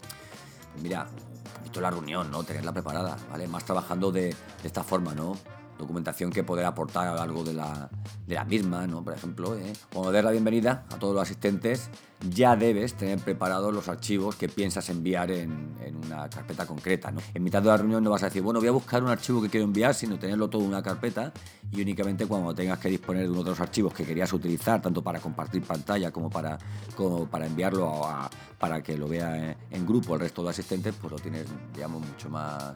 mira, 0.80 1.06
un 1.08 1.52
poquito 1.58 1.80
la 1.80 1.90
reunión, 1.90 2.30
¿no? 2.30 2.42
Tenerla 2.42 2.72
preparada, 2.72 3.16
¿vale? 3.30 3.46
Más 3.48 3.64
trabajando 3.64 4.10
de, 4.10 4.22
de 4.22 4.34
esta 4.64 4.82
forma, 4.82 5.14
¿no? 5.14 5.36
Documentación 5.80 6.30
que 6.30 6.44
poder 6.44 6.64
aportar 6.66 7.08
a 7.08 7.10
lo 7.12 7.16
largo 7.16 7.42
de 7.42 7.54
la, 7.54 7.90
de 8.26 8.34
la 8.34 8.44
misma, 8.44 8.86
¿no? 8.86 9.02
Por 9.02 9.14
ejemplo, 9.14 9.56
¿eh? 9.56 9.72
cuando 9.92 10.12
des 10.12 10.22
la 10.22 10.30
bienvenida 10.30 10.84
a 10.90 10.98
todos 10.98 11.14
los 11.14 11.22
asistentes, 11.22 11.90
ya 12.30 12.54
debes 12.54 12.94
tener 12.94 13.18
preparados 13.18 13.74
los 13.74 13.88
archivos 13.88 14.36
que 14.36 14.48
piensas 14.48 14.88
enviar 14.90 15.30
en, 15.30 15.74
en, 15.84 15.96
una 15.96 16.28
carpeta 16.28 16.66
concreta, 16.66 17.10
¿no? 17.10 17.20
En 17.34 17.42
mitad 17.42 17.62
de 17.62 17.68
la 17.68 17.78
reunión 17.78 18.04
no 18.04 18.10
vas 18.10 18.22
a 18.22 18.26
decir, 18.26 18.42
bueno, 18.42 18.60
voy 18.60 18.68
a 18.68 18.72
buscar 18.72 19.02
un 19.02 19.08
archivo 19.08 19.42
que 19.42 19.48
quiero 19.48 19.64
enviar, 19.64 19.94
sino 19.94 20.18
tenerlo 20.18 20.48
todo 20.48 20.62
en 20.62 20.68
una 20.68 20.82
carpeta 20.82 21.32
y 21.72 21.80
únicamente 21.80 22.26
cuando 22.26 22.54
tengas 22.54 22.78
que 22.78 22.90
disponer 22.90 23.22
de 23.22 23.30
uno 23.30 23.42
de 23.42 23.50
los 23.50 23.60
archivos 23.60 23.94
que 23.94 24.04
querías 24.04 24.32
utilizar, 24.32 24.82
tanto 24.82 25.02
para 25.02 25.18
compartir 25.18 25.62
pantalla 25.62 26.10
como 26.12 26.28
para, 26.28 26.58
como 26.94 27.26
para 27.26 27.46
enviarlo 27.46 28.06
a, 28.06 28.28
para 28.58 28.82
que 28.82 28.96
lo 28.98 29.08
vea 29.08 29.52
en, 29.52 29.56
en 29.70 29.86
grupo 29.86 30.14
el 30.14 30.20
resto 30.20 30.44
de 30.44 30.50
asistentes, 30.50 30.94
pues 31.00 31.10
lo 31.10 31.18
tienes, 31.18 31.46
digamos, 31.74 32.06
mucho 32.06 32.28
más 32.28 32.74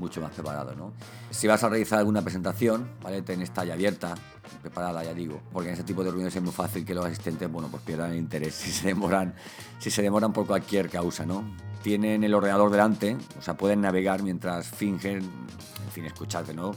mucho 0.00 0.20
más 0.20 0.32
preparado. 0.32 0.74
¿no? 0.74 0.92
Si 1.30 1.46
vas 1.46 1.62
a 1.62 1.68
realizar 1.68 1.98
alguna 2.00 2.22
presentación, 2.22 2.90
¿vale? 3.02 3.22
ten 3.22 3.42
esta 3.42 3.64
ya 3.64 3.74
abierta, 3.74 4.14
preparada, 4.62 5.04
ya 5.04 5.14
digo, 5.14 5.40
porque 5.52 5.68
en 5.68 5.74
ese 5.74 5.84
tipo 5.84 6.02
de 6.02 6.10
reuniones 6.10 6.34
es 6.34 6.42
muy 6.42 6.52
fácil 6.52 6.84
que 6.84 6.94
los 6.94 7.04
asistentes 7.04 7.50
bueno, 7.50 7.68
pues 7.70 7.82
pierdan 7.82 8.12
el 8.12 8.18
interés 8.18 8.54
si 8.56 8.72
se 8.72 8.88
demoran, 8.88 9.34
si 9.78 9.90
se 9.90 10.02
demoran 10.02 10.32
por 10.32 10.46
cualquier 10.46 10.88
causa. 10.88 11.24
¿no? 11.24 11.44
Tienen 11.82 12.24
el 12.24 12.34
ordenador 12.34 12.70
delante, 12.70 13.16
o 13.38 13.42
sea, 13.42 13.56
pueden 13.56 13.80
navegar 13.80 14.22
mientras 14.22 14.66
fingen, 14.66 15.18
en 15.18 15.92
fin, 15.92 16.04
escucharte, 16.04 16.52
¿no? 16.52 16.74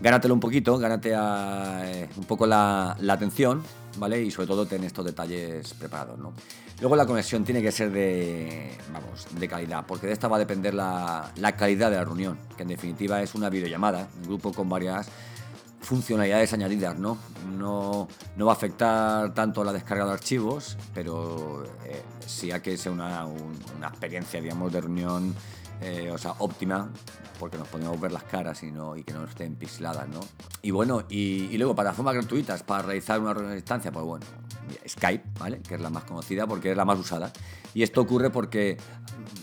Gánatelo 0.00 0.34
un 0.34 0.40
poquito, 0.40 0.76
gánate 0.78 1.14
a, 1.14 1.80
eh, 1.84 2.08
un 2.16 2.24
poco 2.24 2.46
la, 2.46 2.96
atención, 3.08 3.62
¿vale? 3.98 4.22
Y 4.22 4.30
sobre 4.30 4.46
todo 4.46 4.66
ten 4.66 4.84
estos 4.84 5.04
detalles 5.04 5.72
preparados, 5.74 6.18
¿no? 6.18 6.34
Luego 6.80 6.96
la 6.96 7.06
conexión 7.06 7.44
tiene 7.44 7.62
que 7.62 7.72
ser 7.72 7.90
de, 7.90 8.76
vamos, 8.92 9.26
de 9.30 9.48
calidad, 9.48 9.86
porque 9.86 10.06
de 10.06 10.12
esta 10.12 10.28
va 10.28 10.36
a 10.36 10.40
depender 10.40 10.74
la, 10.74 11.32
calidad 11.56 11.90
de 11.90 11.96
la 11.96 12.04
reunión, 12.04 12.38
que 12.56 12.64
en 12.64 12.68
definitiva 12.68 13.22
es 13.22 13.34
una 13.34 13.48
videollamada, 13.48 14.08
un 14.18 14.24
grupo 14.24 14.52
con 14.52 14.68
varias 14.68 15.08
funcionalidades 15.80 16.52
añadidas, 16.52 16.98
¿no? 16.98 17.16
No, 17.56 18.08
va 18.38 18.50
a 18.50 18.54
afectar 18.54 19.32
tanto 19.32 19.64
la 19.64 19.72
descarga 19.72 20.04
de 20.04 20.12
archivos, 20.12 20.76
pero 20.92 21.64
eh, 21.86 22.02
sí 22.26 22.50
a 22.50 22.60
que 22.60 22.76
sea 22.76 22.92
una, 22.92 23.24
un, 23.24 23.58
una 23.78 23.88
experiencia, 23.88 24.42
digamos, 24.42 24.70
de 24.72 24.80
reunión 24.82 25.34
eh, 25.80 26.10
o 26.12 26.18
sea, 26.18 26.34
óptima, 26.38 26.90
porque 27.38 27.58
nos 27.58 27.68
podemos 27.68 28.00
ver 28.00 28.12
las 28.12 28.24
caras 28.24 28.62
y, 28.62 28.72
que 29.02 29.12
no 29.12 29.24
estén 29.24 29.56
pixeladas, 29.56 30.08
¿no? 30.08 30.20
Y 30.62 30.70
bueno, 30.70 31.04
y, 31.08 31.48
y 31.50 31.58
luego 31.58 31.74
para 31.74 31.92
formas 31.92 32.14
gratuitas, 32.14 32.62
para 32.62 32.82
realizar 32.82 33.20
una 33.20 33.52
distancia, 33.52 33.92
pues 33.92 34.04
bueno, 34.04 34.26
Skype, 34.88 35.24
¿vale? 35.38 35.60
Que 35.60 35.74
es 35.74 35.80
la 35.80 35.90
más 35.90 36.04
conocida 36.04 36.46
porque 36.46 36.70
es 36.70 36.76
la 36.76 36.84
más 36.84 36.98
usada. 36.98 37.32
Y 37.74 37.82
esto 37.82 38.00
ocurre 38.00 38.30
porque, 38.30 38.78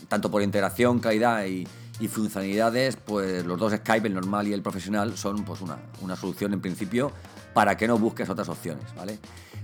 tanto 0.08 0.30
por 0.30 0.42
integración, 0.42 0.98
calidad 0.98 1.44
y, 1.46 1.66
y 2.00 2.08
funcionalidades, 2.08 2.96
pues 2.96 3.44
los 3.44 3.58
dos 3.58 3.72
Skype, 3.72 4.08
el 4.08 4.14
normal 4.14 4.48
y 4.48 4.52
el 4.52 4.62
profesional, 4.62 5.16
son 5.16 5.44
pues 5.44 5.60
una, 5.60 5.78
una 6.00 6.16
solución 6.16 6.52
en 6.52 6.60
principio 6.60 7.12
para 7.54 7.76
que 7.76 7.86
no 7.88 7.96
busques 7.98 8.28
otras 8.28 8.48
opciones, 8.48 8.94
¿vale? 8.96 9.18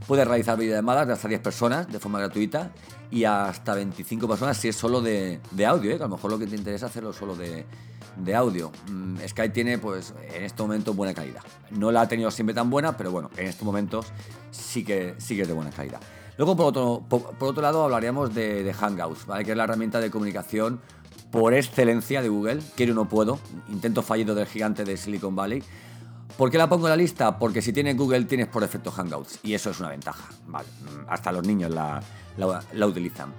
Puedes 0.06 0.26
realizar 0.26 0.56
videollamadas 0.56 1.06
de 1.06 1.12
hasta 1.12 1.28
10 1.28 1.40
personas 1.40 1.92
de 1.92 1.98
forma 1.98 2.18
gratuita 2.18 2.70
y 3.10 3.24
hasta 3.24 3.74
25 3.74 4.26
personas 4.26 4.56
si 4.56 4.68
es 4.68 4.76
solo 4.76 5.02
de, 5.02 5.40
audio, 5.66 5.90
¿eh? 5.90 5.96
que 5.98 6.02
a 6.02 6.06
lo 6.06 6.16
mejor 6.16 6.30
lo 6.30 6.38
que 6.38 6.46
te 6.46 6.56
interesa 6.56 6.86
es 6.86 6.90
hacerlo 6.90 7.12
solo 7.12 7.36
de, 7.36 7.66
audio. 8.34 8.70
Mm, 8.90 9.16
Skype 9.26 9.50
tiene, 9.50 9.78
pues, 9.78 10.14
en 10.34 10.44
este 10.44 10.62
momento 10.62 10.94
buena 10.94 11.12
calidad. 11.12 11.42
No 11.70 11.90
la 11.90 12.02
ha 12.02 12.08
tenido 12.08 12.30
siempre 12.30 12.54
tan 12.54 12.70
buena, 12.70 12.96
pero 12.96 13.10
bueno, 13.10 13.30
en 13.36 13.46
estos 13.46 13.64
momentos 13.64 14.06
sí 14.50 14.84
que, 14.84 15.14
sí 15.18 15.36
que 15.36 15.42
es 15.42 15.48
de 15.48 15.54
buena 15.54 15.70
calidad. 15.70 16.00
Luego, 16.38 16.56
por 16.56 16.66
otro, 16.66 17.02
por, 17.08 17.36
otro 17.40 17.62
lado, 17.62 17.84
hablaríamos 17.84 18.34
de, 18.34 18.62
de 18.62 18.72
Hangouts, 18.72 19.26
¿vale? 19.26 19.44
que 19.44 19.50
es 19.50 19.56
la 19.56 19.64
herramienta 19.64 20.00
de 20.00 20.10
comunicación 20.10 20.80
por 21.30 21.54
excelencia 21.54 22.22
de 22.22 22.28
Google. 22.28 22.60
Quiero 22.76 22.94
no 22.94 23.08
puedo. 23.08 23.38
Intento 23.68 24.02
fallido 24.02 24.34
del 24.34 24.46
gigante 24.46 24.84
de 24.84 24.96
Silicon 24.96 25.36
Valley. 25.36 25.62
¿Por 26.36 26.50
qué 26.50 26.58
la 26.58 26.68
pongo 26.68 26.86
en 26.86 26.90
la 26.90 26.96
lista? 26.96 27.38
Porque 27.38 27.62
si 27.62 27.72
tienes 27.72 27.96
Google 27.96 28.24
tienes 28.24 28.46
por 28.46 28.62
defecto 28.62 28.90
Hangouts 28.90 29.40
y 29.42 29.54
eso 29.54 29.70
es 29.70 29.80
una 29.80 29.88
ventaja. 29.88 30.28
Vale, 30.46 30.68
hasta 31.08 31.32
los 31.32 31.46
niños 31.46 31.70
la, 31.70 32.02
utilizan. 32.86 33.32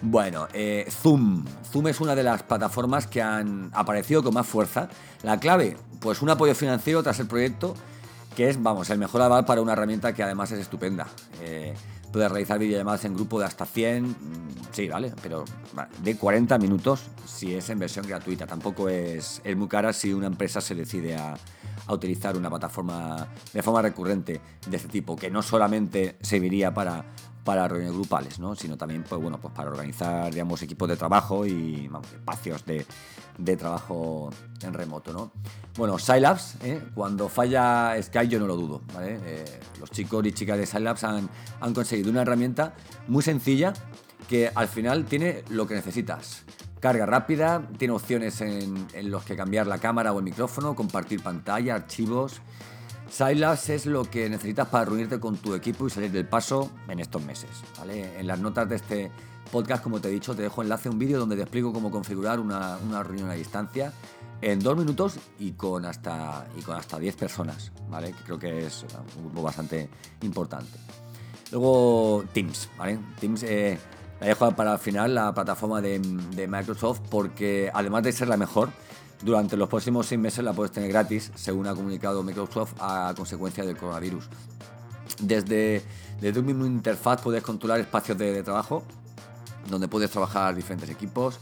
Bueno, 0.00 0.48
eh, 0.52 0.86
Zoom. 0.90 1.44
Zoom 1.70 1.88
es 1.88 2.00
una 2.00 2.14
de 2.14 2.24
las 2.24 2.42
plataformas 2.42 3.06
que 3.06 3.22
han 3.22 3.70
aparecido 3.72 4.22
con 4.22 4.34
más 4.34 4.46
fuerza. 4.46 4.88
La 5.22 5.38
clave, 5.38 5.76
pues 6.00 6.22
un 6.22 6.30
apoyo 6.30 6.54
financiero 6.54 7.02
tras 7.02 7.20
el 7.20 7.28
proyecto, 7.28 7.74
que 8.34 8.48
es, 8.48 8.60
vamos, 8.60 8.90
el 8.90 8.98
mejor 8.98 9.22
aval 9.22 9.44
para 9.44 9.60
una 9.60 9.74
herramienta 9.74 10.12
que 10.12 10.24
además 10.24 10.50
es 10.50 10.58
estupenda. 10.58 11.06
Eh, 11.40 11.74
puedes 12.12 12.30
realizar 12.30 12.58
videollamadas 12.58 13.04
en 13.04 13.14
grupo 13.14 13.38
de 13.38 13.46
hasta 13.46 13.64
100, 13.64 14.16
sí, 14.72 14.88
vale, 14.88 15.12
pero 15.22 15.44
de 16.02 16.16
40 16.16 16.58
minutos 16.58 17.04
si 17.24 17.54
es 17.54 17.70
en 17.70 17.78
versión 17.78 18.06
gratuita. 18.06 18.46
Tampoco 18.46 18.88
es, 18.88 19.40
es 19.44 19.56
muy 19.56 19.68
cara 19.68 19.92
si 19.92 20.12
una 20.12 20.26
empresa 20.26 20.60
se 20.60 20.74
decide 20.74 21.16
a, 21.16 21.36
a 21.86 21.92
utilizar 21.92 22.36
una 22.36 22.48
plataforma 22.48 23.26
de 23.52 23.62
forma 23.62 23.82
recurrente 23.82 24.40
de 24.66 24.76
este 24.76 24.88
tipo, 24.88 25.16
que 25.16 25.30
no 25.30 25.42
solamente 25.42 26.16
serviría 26.20 26.72
para, 26.72 27.04
para 27.44 27.66
reuniones 27.66 27.96
grupales, 27.96 28.38
¿no? 28.38 28.54
sino 28.54 28.76
también 28.76 29.04
pues, 29.08 29.20
bueno, 29.20 29.40
pues 29.40 29.52
para 29.52 29.70
organizar 29.70 30.32
digamos, 30.32 30.62
equipos 30.62 30.88
de 30.88 30.96
trabajo 30.96 31.44
y 31.46 31.88
vamos, 31.88 32.12
espacios 32.12 32.64
de, 32.64 32.86
de, 33.38 33.56
trabajo 33.56 34.30
en 34.62 34.72
remoto. 34.72 35.12
¿no? 35.12 35.32
Bueno, 35.76 35.98
Scilabs, 35.98 36.56
¿eh? 36.62 36.82
cuando 36.94 37.28
falla 37.28 37.94
Skype 38.00 38.28
yo 38.28 38.38
no 38.38 38.46
lo 38.46 38.56
dudo. 38.56 38.82
¿vale? 38.94 39.18
Eh, 39.24 39.60
los 39.80 39.90
chicos 39.90 40.24
y 40.26 40.32
chicas 40.32 40.58
de 40.58 40.66
Scilabs 40.66 41.04
han, 41.04 41.28
han 41.60 41.74
conseguido 41.74 42.10
una 42.10 42.22
herramienta 42.22 42.74
muy 43.08 43.22
sencilla 43.22 43.72
que 44.28 44.50
al 44.54 44.68
final 44.68 45.04
tiene 45.04 45.44
lo 45.50 45.66
que 45.66 45.74
necesitas. 45.74 46.44
Carga 46.80 47.06
rápida, 47.06 47.68
tiene 47.78 47.94
opciones 47.94 48.40
en, 48.40 48.86
en 48.92 49.10
los 49.10 49.24
que 49.24 49.36
cambiar 49.36 49.66
la 49.66 49.78
cámara 49.78 50.12
o 50.12 50.18
el 50.18 50.24
micrófono, 50.24 50.74
compartir 50.74 51.22
pantalla, 51.22 51.76
archivos. 51.76 52.40
Silas 53.12 53.68
es 53.68 53.84
lo 53.84 54.04
que 54.04 54.28
necesitas 54.30 54.68
para 54.68 54.86
reunirte 54.86 55.20
con 55.20 55.36
tu 55.36 55.54
equipo 55.54 55.86
y 55.86 55.90
salir 55.90 56.10
del 56.10 56.26
paso 56.26 56.70
en 56.88 56.98
estos 56.98 57.22
meses. 57.22 57.50
¿vale? 57.78 58.18
En 58.18 58.26
las 58.26 58.40
notas 58.40 58.68
de 58.68 58.76
este 58.76 59.10
podcast, 59.50 59.82
como 59.82 60.00
te 60.00 60.08
he 60.08 60.10
dicho, 60.10 60.34
te 60.34 60.40
dejo 60.40 60.62
enlace 60.62 60.88
a 60.88 60.92
un 60.92 60.98
vídeo 60.98 61.18
donde 61.18 61.36
te 61.36 61.42
explico 61.42 61.74
cómo 61.74 61.90
configurar 61.90 62.40
una, 62.40 62.78
una, 62.78 63.02
reunión 63.02 63.28
a 63.28 63.34
distancia 63.34 63.92
en 64.40 64.60
dos 64.60 64.78
minutos 64.78 65.18
y 65.38 65.52
con 65.52 65.84
hasta, 65.84 66.48
y 66.58 66.62
con 66.62 66.74
hasta 66.74 66.98
10 66.98 67.14
personas, 67.16 67.70
¿vale? 67.90 68.12
que 68.12 68.22
creo 68.24 68.38
que 68.38 68.66
es 68.66 68.86
un 69.18 69.24
grupo 69.24 69.42
bastante 69.42 69.90
importante. 70.22 70.78
Luego 71.50 72.24
Teams, 72.32 72.70
¿vale? 72.78 72.98
Teams 73.20 73.42
eh, 73.42 73.78
la 74.22 74.28
dejo 74.28 74.52
para 74.52 74.74
el 74.74 74.78
final 74.78 75.16
la 75.16 75.34
plataforma 75.34 75.80
de, 75.80 75.98
Microsoft 76.48 77.00
porque 77.10 77.72
además 77.74 78.04
de 78.04 78.12
ser 78.12 78.28
la 78.28 78.36
mejor, 78.36 78.70
durante 79.20 79.56
los 79.56 79.68
próximos 79.68 80.06
seis 80.06 80.20
meses 80.20 80.44
la 80.44 80.52
puedes 80.52 80.70
tener 80.70 80.90
gratis, 80.90 81.32
según 81.34 81.66
ha 81.66 81.74
comunicado 81.74 82.22
Microsoft 82.22 82.74
a 82.78 83.12
consecuencia 83.16 83.64
del 83.64 83.76
coronavirus. 83.76 84.28
Desde, 85.20 85.82
desde 86.20 86.38
un 86.38 86.46
mismo 86.46 86.66
interfaz 86.66 87.20
puedes 87.20 87.42
controlar 87.42 87.80
espacios 87.80 88.16
de, 88.16 88.32
de 88.32 88.44
trabajo, 88.44 88.84
donde 89.68 89.88
puedes 89.88 90.08
trabajar 90.10 90.54
diferentes 90.54 90.88
equipos, 90.88 91.40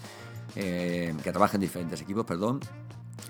eh, 0.56 1.14
que 1.22 1.32
trabajen 1.32 1.60
diferentes 1.60 2.00
equipos, 2.00 2.24
perdón. 2.24 2.60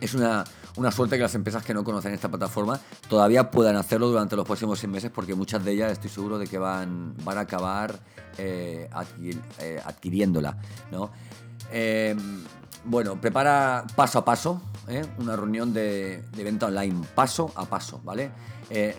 Es 0.00 0.14
una, 0.14 0.44
una, 0.76 0.90
suerte 0.90 1.16
que 1.16 1.22
las 1.22 1.34
empresas 1.34 1.64
que 1.64 1.74
no 1.74 1.84
conocen 1.84 2.12
esta 2.12 2.28
plataforma 2.28 2.80
todavía 3.08 3.50
puedan 3.50 3.76
hacerlo 3.76 4.08
durante 4.08 4.36
los 4.36 4.46
próximos 4.46 4.78
seis 4.78 4.90
meses, 4.90 5.10
porque 5.14 5.34
muchas 5.34 5.64
de 5.64 5.72
ellas 5.72 5.92
estoy 5.92 6.10
seguro 6.10 6.38
de 6.38 6.46
que 6.46 6.58
van, 6.58 7.14
van 7.24 7.38
a 7.38 7.42
acabar 7.42 7.98
eh, 8.38 8.88
eh, 9.58 9.82
adquiriéndola. 9.84 10.56
¿no? 10.90 11.10
Eh, 11.72 12.16
bueno, 12.84 13.20
prepara 13.20 13.84
paso 13.94 14.18
a 14.20 14.24
paso 14.24 14.62
¿eh? 14.88 15.04
una 15.18 15.36
reunión 15.36 15.72
de, 15.74 16.24
de, 16.34 16.44
venta 16.44 16.66
online, 16.66 17.04
paso 17.14 17.52
a 17.54 17.66
paso, 17.66 18.00
¿vale? 18.04 18.30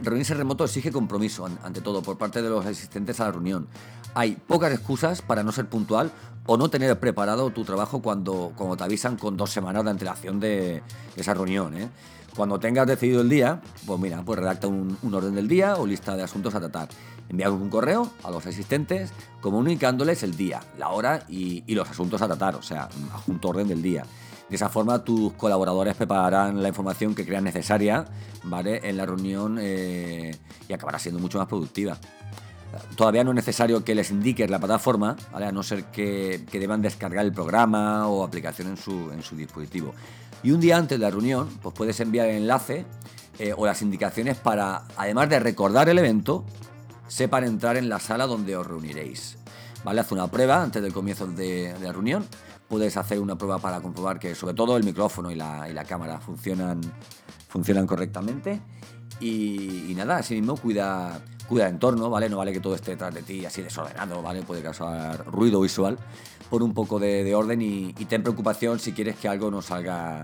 Reunirse 0.01 0.33
remoto 0.33 0.65
exige 0.65 0.91
compromiso, 0.91 1.47
ante 1.63 1.79
todo, 1.79 2.03
por 2.03 2.17
parte 2.17 2.41
de 2.41 2.49
los 2.49 2.65
asistentes 2.65 3.21
a 3.21 3.25
la 3.25 3.31
reunión. 3.31 3.69
Hay 4.13 4.35
pocas 4.35 4.73
excusas 4.73 5.21
para 5.21 5.43
no 5.43 5.53
ser 5.53 5.69
puntual 5.69 6.11
o 6.45 6.57
no 6.57 6.69
tener 6.69 6.99
preparado 6.99 7.49
tu 7.51 7.63
trabajo 7.63 8.01
cuando, 8.01 8.53
cuando 8.55 8.77
te 8.77 8.83
avisan 8.83 9.17
con 9.17 9.37
dos 9.37 9.49
semanas 9.49 9.83
de 9.83 9.89
antelación 9.91 10.39
de, 10.39 10.81
esa 11.15 11.33
reunión, 11.33 11.75
¿eh? 11.77 11.89
Cuando 12.35 12.59
tengas 12.59 12.87
decidido 12.87 13.21
el 13.21 13.27
día, 13.27 13.61
pues 13.85 13.99
mira, 13.99 14.23
pues 14.23 14.39
redacta 14.39 14.67
un, 14.67 14.97
un, 15.01 15.13
orden 15.13 15.35
del 15.35 15.49
día 15.49 15.75
o 15.75 15.85
lista 15.85 16.15
de 16.15 16.23
asuntos 16.23 16.55
a 16.55 16.61
tratar. 16.61 16.87
Envía 17.27 17.49
un 17.49 17.69
correo 17.69 18.09
a 18.23 18.31
los 18.31 18.45
asistentes 18.45 19.11
comunicándoles 19.41 20.23
el 20.23 20.35
día, 20.35 20.61
la 20.77 20.89
hora 20.89 21.23
y, 21.29 21.63
los 21.73 21.89
asuntos 21.89 22.21
a 22.21 22.27
tratar, 22.27 22.55
o 22.55 22.61
sea, 22.61 22.89
adjunto 23.13 23.49
orden 23.49 23.67
del 23.67 23.81
día. 23.81 24.05
De 24.49 24.55
esa 24.57 24.67
forma 24.67 25.03
tus 25.03 25.31
colaboradores 25.33 25.95
prepararán 25.95 26.61
la 26.61 26.67
información 26.67 27.15
que 27.15 27.25
crean 27.25 27.45
necesaria 27.45 28.05
¿vale? 28.43 28.81
en 28.83 28.97
la 28.97 29.05
reunión 29.05 29.57
eh, 29.61 30.37
y 30.67 30.73
acabará 30.73 30.99
siendo 30.99 31.21
mucho 31.21 31.37
más 31.37 31.47
productiva. 31.47 31.97
Todavía 32.95 33.23
no 33.23 33.31
es 33.31 33.35
necesario 33.35 33.83
que 33.83 33.95
les 33.95 34.11
indiques 34.11 34.49
la 34.49 34.59
plataforma, 34.59 35.15
¿vale? 35.31 35.47
a 35.47 35.51
no 35.51 35.63
ser 35.63 35.85
que, 35.85 36.45
que, 36.49 36.59
deban 36.59 36.81
descargar 36.81 37.25
el 37.25 37.33
programa 37.33 38.07
o 38.07 38.23
aplicación 38.23 38.69
en 38.69 38.77
su, 38.77 39.11
en 39.11 39.21
su 39.21 39.35
dispositivo. 39.35 39.93
Y 40.43 40.51
un 40.51 40.59
día 40.59 40.77
antes 40.77 40.99
de 40.99 41.05
la 41.05 41.11
reunión, 41.11 41.49
pues 41.61 41.75
puedes 41.75 41.99
enviar 41.99 42.27
el 42.27 42.37
enlace 42.37 42.85
eh, 43.39 43.53
o 43.55 43.65
las 43.65 43.81
indicaciones 43.81 44.37
para, 44.37 44.83
además 44.97 45.29
de 45.29 45.39
recordar 45.39 45.89
el 45.89 45.99
evento, 45.99 46.45
sepan 47.07 47.43
entrar 47.43 47.77
en 47.77 47.89
la 47.89 47.99
sala 47.99 48.25
donde 48.27 48.55
os 48.55 48.65
reuniréis. 48.65 49.37
¿Vale? 49.83 50.01
Haz 50.01 50.11
una 50.11 50.27
prueba 50.27 50.61
antes 50.61 50.81
del 50.81 50.93
comienzo 50.93 51.27
de, 51.27 51.75
la 51.81 51.91
reunión. 51.91 52.25
Puedes 52.67 52.95
hacer 52.97 53.19
una 53.19 53.35
prueba 53.35 53.59
para 53.59 53.81
comprobar 53.81 54.19
que 54.19 54.35
sobre 54.35 54.53
todo 54.53 54.77
el 54.77 54.83
micrófono 54.83 55.31
y 55.31 55.35
la, 55.35 55.67
y 55.69 55.73
la 55.73 55.83
cámara 55.85 56.19
funcionan, 56.19 56.81
funcionan 57.47 57.85
correctamente. 57.85 58.61
Y, 59.19 59.93
nada, 59.95 60.17
así 60.17 60.35
mismo 60.35 60.57
cuida, 60.57 61.19
cuida 61.51 61.67
el 61.67 61.73
entorno, 61.73 62.09
¿vale? 62.09 62.29
No 62.29 62.37
vale 62.37 62.53
que 62.53 62.61
todo 62.61 62.75
esté 62.75 62.91
detrás 62.91 63.13
de 63.13 63.23
ti 63.23 63.45
así 63.45 63.61
desordenado, 63.61 64.21
¿vale? 64.21 64.41
Puede 64.41 64.63
causar 64.63 65.25
ruido 65.25 65.59
visual. 65.59 65.97
Pon 66.49 66.61
un 66.61 66.73
poco 66.73 66.97
de, 66.97 67.35
orden 67.35 67.61
y, 67.61 67.93
y, 67.99 68.05
ten 68.05 68.23
preocupación 68.23 68.79
si 68.79 68.93
quieres 68.93 69.17
que 69.17 69.27
algo 69.27 69.51
no 69.51 69.61
salga 69.61 70.23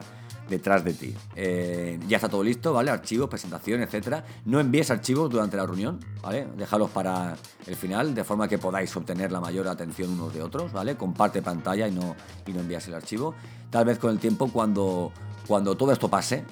detrás 0.49 0.85
de 0.85 0.93
ti. 0.93 1.13
Eh, 1.35 1.99
ya 2.07 2.15
está 2.15 2.29
todo 2.29 2.45
listo, 2.45 2.71
¿vale? 2.71 2.91
Archivos, 2.91 3.29
presentación, 3.29 3.81
etcétera. 3.81 4.23
No 4.45 4.61
envíes 4.61 4.89
archivos 4.89 5.29
durante 5.29 5.57
la 5.57 5.65
reunión, 5.65 5.99
¿vale? 6.21 6.47
Déjalos 6.55 6.91
para 6.91 7.35
el 7.65 7.75
final, 7.75 8.15
de 8.15 8.23
forma 8.23 8.47
que 8.47 8.57
podáis 8.57 8.95
obtener 8.95 9.29
la 9.29 9.41
mayor 9.41 9.67
atención 9.67 10.11
unos 10.11 10.33
de 10.33 10.41
otros, 10.41 10.71
¿vale? 10.71 10.95
Comparte 10.95 11.41
pantalla 11.41 11.89
y 11.89 11.91
no, 11.91 12.15
y 12.45 12.53
no 12.53 12.61
envías 12.61 12.87
el 12.87 12.93
archivo. 12.93 13.35
Tal 13.69 13.83
vez 13.83 13.99
con 13.99 14.11
el 14.11 14.19
tiempo, 14.19 14.47
cuando, 14.47 15.11
cuando 15.45 15.75
todo 15.75 15.91
esto 15.91 16.07
pase, 16.07 16.45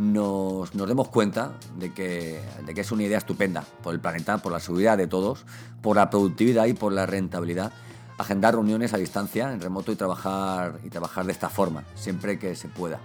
nos, 0.00 0.74
nos, 0.74 0.88
demos 0.88 1.08
cuenta 1.08 1.52
de 1.76 1.92
que, 1.92 2.40
de 2.64 2.74
que 2.74 2.80
es 2.80 2.90
una 2.90 3.02
idea 3.02 3.18
estupenda 3.18 3.64
por 3.82 3.94
el 3.94 4.00
planeta, 4.00 4.38
por 4.38 4.50
la 4.50 4.58
seguridad 4.58 4.96
de 4.96 5.06
todos, 5.06 5.44
por 5.82 5.96
la 5.96 6.08
productividad 6.10 6.66
y 6.66 6.72
por 6.72 6.92
la 6.92 7.06
rentabilidad 7.06 7.72
agendar 8.20 8.54
reuniones 8.54 8.92
a 8.92 8.98
distancia, 8.98 9.52
en 9.52 9.60
remoto 9.60 9.92
y 9.92 9.96
trabajar, 9.96 10.78
y 10.84 10.90
trabajar 10.90 11.24
de 11.24 11.32
esta 11.32 11.48
forma, 11.48 11.84
siempre 11.94 12.38
que 12.38 12.54
se 12.54 12.68
pueda. 12.68 13.00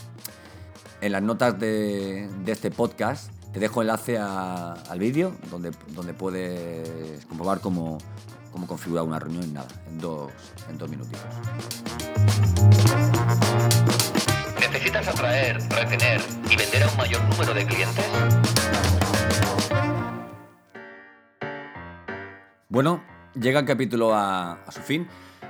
En 1.02 1.12
las 1.12 1.22
notas 1.22 1.60
de, 1.60 2.30
este 2.46 2.72
podcast 2.72 3.32
te 3.54 3.60
dejo 3.60 3.82
enlace 3.82 4.18
al 4.18 5.00
vídeo 5.00 5.34
donde, 5.50 5.72
donde 5.90 6.14
puedes 6.14 7.26
comprobar 7.26 7.62
cómo, 7.62 7.98
cómo 8.52 8.68
configurar 8.68 9.06
una 9.06 9.20
reunión 9.20 9.44
en 9.44 9.54
nada, 9.54 9.68
en 9.88 10.00
dos, 10.00 10.32
en 10.70 10.78
dos 10.78 10.90
minutitos. 10.90 11.22
¿Necesitas 14.96 15.20
atraer, 15.20 15.58
retener 15.72 16.22
y 16.50 16.56
vender 16.56 16.84
a 16.84 16.90
un 16.90 16.96
mayor 16.96 17.22
número 17.26 17.54
de 17.54 17.66
clientes? 17.66 18.06
Bueno, 22.70 23.04
llega 23.34 23.60
el 23.60 23.66
capítulo 23.66 24.16
a, 24.16 24.64
su 24.70 24.80
fin. 24.80 25.06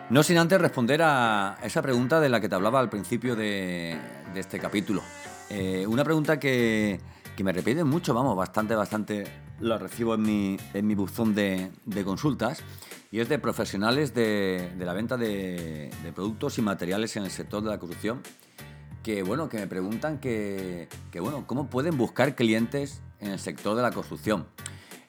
No 0.09 0.23
sin 0.23 0.39
antes 0.39 0.59
responder 0.59 1.01
a 1.03 1.59
esa 1.61 1.83
pregunta 1.83 2.19
de 2.19 2.29
la 2.29 2.41
que 2.41 2.49
te 2.49 2.55
hablaba 2.55 2.79
al 2.79 2.89
principio 2.89 3.35
de, 3.35 3.95
este 4.33 4.57
capítulo. 4.57 5.03
Eh, 5.51 5.85
una 5.87 6.03
pregunta 6.03 6.39
que, 6.39 6.99
me 7.43 7.51
repiten 7.51 7.87
mucho, 7.87 8.15
vamos, 8.15 8.35
bastante, 8.35 8.73
bastante 8.73 9.25
la 9.59 9.77
recibo 9.77 10.15
en 10.15 10.23
mi, 10.23 10.57
en 10.73 10.87
mi 10.87 10.95
buzón 10.95 11.35
de, 11.35 11.69
consultas 12.03 12.63
y 13.11 13.19
es 13.19 13.29
de 13.29 13.37
profesionales 13.37 14.15
de, 14.15 14.71
la 14.79 14.93
venta 14.93 15.17
de, 15.17 15.91
productos 16.15 16.57
y 16.57 16.63
materiales 16.63 17.15
en 17.15 17.25
el 17.25 17.31
sector 17.31 17.61
de 17.61 17.69
la 17.69 17.77
construcción 17.77 18.23
que, 19.05 19.21
bueno, 19.21 19.49
que 19.49 19.59
me 19.59 19.67
preguntan 19.67 20.17
que, 20.17 20.89
que, 21.11 21.19
bueno, 21.19 21.43
cómo 21.45 21.69
pueden 21.69 21.95
buscar 21.95 22.33
clientes 22.33 23.03
en 23.19 23.33
el 23.33 23.39
sector 23.39 23.75
de 23.75 23.83
la 23.83 23.91
construcción. 23.91 24.47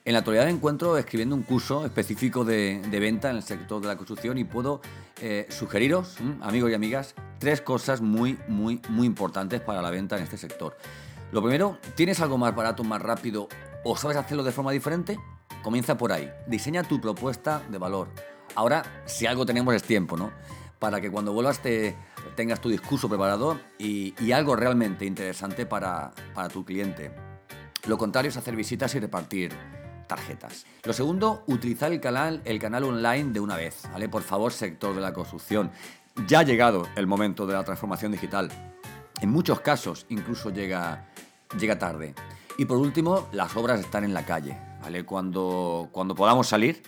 En 0.05 0.13
la 0.13 0.19
actualidad 0.19 0.45
me 0.45 0.51
encuentro 0.51 0.99
escribiendo 0.99 1.35
un 1.35 1.41
curso 1.41 1.83
específico 1.83 2.45
de, 2.45 2.79
venta 2.91 3.31
en 3.31 3.37
el 3.37 3.41
sector 3.41 3.81
de 3.81 3.87
la 3.87 3.97
construcción 3.97 4.37
y 4.37 4.43
puedo 4.43 4.81
eh, 5.19 5.47
sugeriros, 5.49 6.17
amigos 6.41 6.69
y 6.69 6.75
amigas, 6.75 7.15
tres 7.39 7.59
cosas 7.61 7.99
muy, 7.99 8.37
muy, 8.47 8.83
muy 8.87 9.07
importantes 9.07 9.61
para 9.61 9.81
la 9.81 9.89
venta 9.89 10.15
en 10.15 10.21
este 10.21 10.37
sector. 10.37 10.77
Lo 11.31 11.41
primero, 11.41 11.79
¿tienes 11.95 12.19
algo 12.19 12.37
más 12.37 12.55
barato, 12.55 12.83
más 12.83 13.01
rápido 13.01 13.47
o 13.83 13.97
sabes 13.97 14.15
hacerlo 14.15 14.43
de 14.43 14.51
forma 14.51 14.71
diferente? 14.73 15.17
Comienza 15.63 15.97
por 15.97 16.11
ahí. 16.11 16.31
Diseña 16.45 16.83
tu 16.83 17.01
propuesta 17.01 17.63
de 17.67 17.79
valor. 17.79 18.09
Ahora, 18.53 18.83
si 19.07 19.25
algo 19.25 19.43
tenemos 19.43 19.73
es 19.73 19.81
tiempo, 19.81 20.17
¿no? 20.17 20.31
Para 20.79 21.01
que 21.01 21.09
cuando 21.09 21.33
vuelvas 21.33 21.61
te 21.61 21.95
tengas 22.35 22.61
tu 22.61 22.69
discurso 22.69 23.09
preparado 23.09 23.59
y, 23.79 24.13
algo 24.31 24.55
realmente 24.55 25.05
interesante 25.05 25.65
para, 25.65 26.11
para 26.33 26.49
tu 26.49 26.63
cliente. 26.63 27.11
Lo 27.87 27.97
contrario 27.97 28.29
es 28.29 28.37
hacer 28.37 28.55
visitas 28.55 28.93
y 28.95 28.99
repartir 28.99 29.53
tarjetas. 30.07 30.65
Lo 30.83 30.93
segundo, 30.93 31.43
utilizar 31.47 31.91
el 31.91 31.99
canal, 31.99 32.41
el 32.45 32.59
canal 32.59 32.83
online 32.85 33.31
de 33.31 33.39
una 33.39 33.55
vez, 33.55 33.83
¿vale? 33.91 34.09
Por 34.09 34.23
favor, 34.23 34.51
sector 34.51 34.95
de 34.95 35.01
la 35.01 35.13
construcción. 35.13 35.71
Ya 36.27 36.39
ha 36.39 36.43
llegado 36.43 36.87
el 36.95 37.05
momento 37.05 37.45
de 37.45 37.53
la 37.53 37.63
transformación 37.63 38.11
digital. 38.11 38.49
En 39.21 39.29
muchos 39.29 39.59
casos 39.59 40.05
incluso 40.09 40.49
llega, 40.49 41.07
llega 41.59 41.77
tarde. 41.77 42.15
Y 42.57 42.65
por 42.65 42.77
último, 42.77 43.27
las 43.31 43.55
obras 43.55 43.79
están 43.79 44.03
en 44.03 44.13
la 44.13 44.25
calle, 44.25 44.57
¿vale? 44.81 45.05
Cuando, 45.05 45.89
cuando 45.91 46.15
podamos 46.15 46.47
salir, 46.47 46.81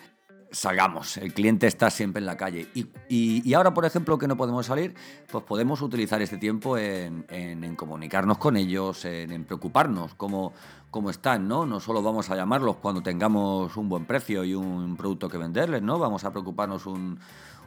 salgamos. 0.51 1.17
El 1.17 1.33
cliente 1.33 1.67
está 1.67 1.89
siempre 1.89 2.19
en 2.19 2.25
la 2.25 2.37
calle. 2.37 2.67
Y, 3.07 3.53
ahora, 3.53 3.73
por 3.73 3.85
ejemplo, 3.85 4.17
que 4.17 4.27
no 4.27 4.37
podemos 4.37 4.65
salir, 4.65 4.93
pues 5.31 5.43
podemos 5.43 5.81
utilizar 5.81 6.21
este 6.21 6.37
tiempo 6.37 6.77
en, 6.77 7.75
comunicarnos 7.75 8.37
con 8.37 8.57
ellos, 8.57 9.05
en, 9.05 9.45
preocuparnos 9.45 10.15
cómo, 10.15 10.53
cómo, 10.91 11.09
están, 11.09 11.47
¿no? 11.47 11.65
No 11.65 11.79
solo 11.79 12.01
vamos 12.01 12.29
a 12.29 12.35
llamarlos 12.35 12.77
cuando 12.77 13.01
tengamos 13.01 13.75
un 13.77 13.89
buen 13.89 14.05
precio 14.05 14.43
y 14.43 14.53
un 14.55 14.95
producto 14.95 15.29
que 15.29 15.37
venderles, 15.37 15.81
¿no? 15.81 15.99
Vamos 15.99 16.23
a 16.23 16.31
preocuparnos 16.31 16.85
un, 16.85 17.19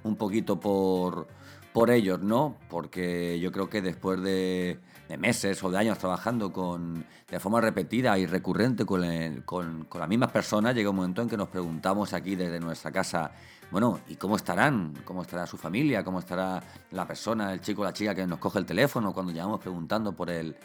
un 0.03 0.17
poquito 0.17 0.59
por, 0.59 1.27
por 1.73 1.91
ellos, 1.91 2.21
¿no? 2.21 2.57
Porque 2.69 3.39
yo 3.41 3.51
creo 3.53 3.69
que 3.69 3.81
después 3.81 4.21
de 4.23 4.79
meses 5.19 5.63
o 5.63 5.71
de 5.71 5.79
años 5.79 5.99
trabajando 5.99 6.53
con, 6.53 7.05
de 7.29 7.41
forma 7.41 7.61
repetida 7.61 8.19
y 8.19 8.27
recurrente 8.27 8.85
con, 8.85 9.43
con, 9.45 9.87
las 9.95 10.09
mismas 10.09 10.31
personas, 10.31 10.75
llega 10.75 10.91
un 10.91 10.97
momento 10.97 11.23
en 11.23 11.29
que 11.29 11.37
nos 11.37 11.49
preguntamos 11.49 12.13
aquí 12.13 12.35
desde 12.35 12.61
nuestra 12.61 12.91
casa, 12.91 13.33
bueno, 13.71 14.01
¿y 14.09 14.17
cómo 14.17 14.37
estarán? 14.37 14.95
¿Cómo 15.05 15.23
estará 15.23 15.47
su 15.47 15.57
familia? 15.57 16.05
¿Cómo 16.05 16.19
estará 16.19 16.63
la 16.91 17.07
persona, 17.07 17.53
el 17.53 17.61
chico 17.61 17.83
o 17.83 17.85
la 17.85 17.93
chica 17.93 18.15
que 18.15 18.27
nos 18.27 18.39
coge 18.39 18.59
el 18.59 18.67
teléfono 18.67 19.13
cuando 19.13 19.33
llamamos 19.33 19.61
preguntando 19.61 20.13
por 20.13 20.31
el, 20.31 20.57